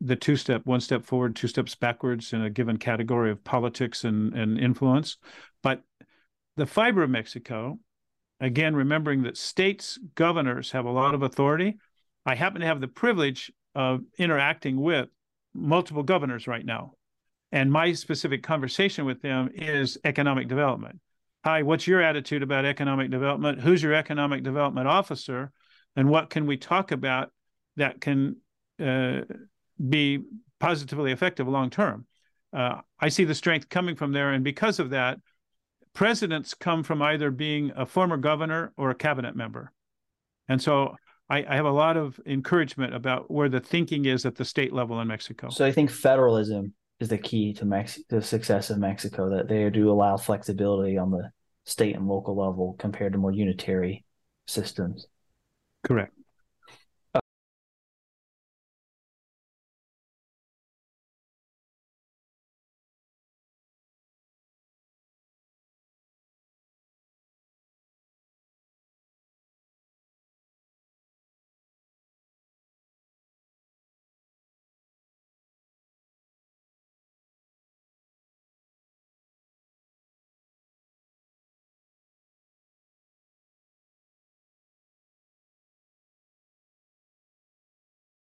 the 0.00 0.16
two 0.16 0.36
step, 0.36 0.62
one 0.64 0.80
step 0.80 1.04
forward, 1.04 1.34
two 1.34 1.48
steps 1.48 1.74
backwards 1.74 2.32
in 2.32 2.42
a 2.42 2.50
given 2.50 2.76
category 2.76 3.30
of 3.30 3.42
politics 3.44 4.04
and, 4.04 4.32
and 4.34 4.58
influence. 4.58 5.16
But 5.62 5.82
the 6.56 6.66
fiber 6.66 7.02
of 7.02 7.10
Mexico, 7.10 7.78
again, 8.40 8.76
remembering 8.76 9.22
that 9.22 9.36
states, 9.36 9.98
governors 10.14 10.70
have 10.70 10.84
a 10.84 10.90
lot 10.90 11.14
of 11.14 11.22
authority. 11.22 11.78
I 12.24 12.34
happen 12.34 12.60
to 12.60 12.66
have 12.66 12.80
the 12.80 12.88
privilege 12.88 13.52
of 13.74 14.02
interacting 14.18 14.80
with 14.80 15.08
multiple 15.54 16.02
governors 16.02 16.46
right 16.46 16.64
now. 16.64 16.92
And 17.50 17.72
my 17.72 17.92
specific 17.92 18.42
conversation 18.42 19.04
with 19.04 19.22
them 19.22 19.50
is 19.54 19.98
economic 20.04 20.48
development. 20.48 21.00
Hi, 21.44 21.62
what's 21.62 21.86
your 21.86 22.02
attitude 22.02 22.42
about 22.42 22.64
economic 22.66 23.10
development? 23.10 23.60
Who's 23.60 23.82
your 23.82 23.94
economic 23.94 24.42
development 24.42 24.86
officer? 24.86 25.50
And 25.98 26.08
what 26.08 26.30
can 26.30 26.46
we 26.46 26.56
talk 26.56 26.92
about 26.92 27.32
that 27.74 28.00
can 28.00 28.36
uh, 28.80 29.22
be 29.88 30.20
positively 30.60 31.10
effective 31.10 31.48
long 31.48 31.70
term? 31.70 32.06
Uh, 32.52 32.82
I 33.00 33.08
see 33.08 33.24
the 33.24 33.34
strength 33.34 33.68
coming 33.68 33.96
from 33.96 34.12
there. 34.12 34.32
And 34.32 34.44
because 34.44 34.78
of 34.78 34.90
that, 34.90 35.18
presidents 35.94 36.54
come 36.54 36.84
from 36.84 37.02
either 37.02 37.32
being 37.32 37.72
a 37.74 37.84
former 37.84 38.16
governor 38.16 38.72
or 38.76 38.90
a 38.90 38.94
cabinet 38.94 39.34
member. 39.34 39.72
And 40.48 40.62
so 40.62 40.94
I, 41.28 41.44
I 41.48 41.56
have 41.56 41.64
a 41.66 41.72
lot 41.72 41.96
of 41.96 42.20
encouragement 42.24 42.94
about 42.94 43.28
where 43.28 43.48
the 43.48 43.58
thinking 43.58 44.04
is 44.04 44.24
at 44.24 44.36
the 44.36 44.44
state 44.44 44.72
level 44.72 45.00
in 45.00 45.08
Mexico. 45.08 45.50
So 45.50 45.66
I 45.66 45.72
think 45.72 45.90
federalism 45.90 46.74
is 47.00 47.08
the 47.08 47.18
key 47.18 47.52
to 47.54 47.64
Mex- 47.64 48.00
the 48.08 48.22
success 48.22 48.70
of 48.70 48.78
Mexico. 48.78 49.30
That 49.30 49.48
they 49.48 49.68
do 49.68 49.90
allow 49.90 50.16
flexibility 50.16 50.96
on 50.96 51.10
the 51.10 51.32
state 51.64 51.96
and 51.96 52.06
local 52.06 52.36
level 52.36 52.76
compared 52.78 53.14
to 53.14 53.18
more 53.18 53.32
unitary 53.32 54.04
systems. 54.46 55.08
Correct. 55.84 56.17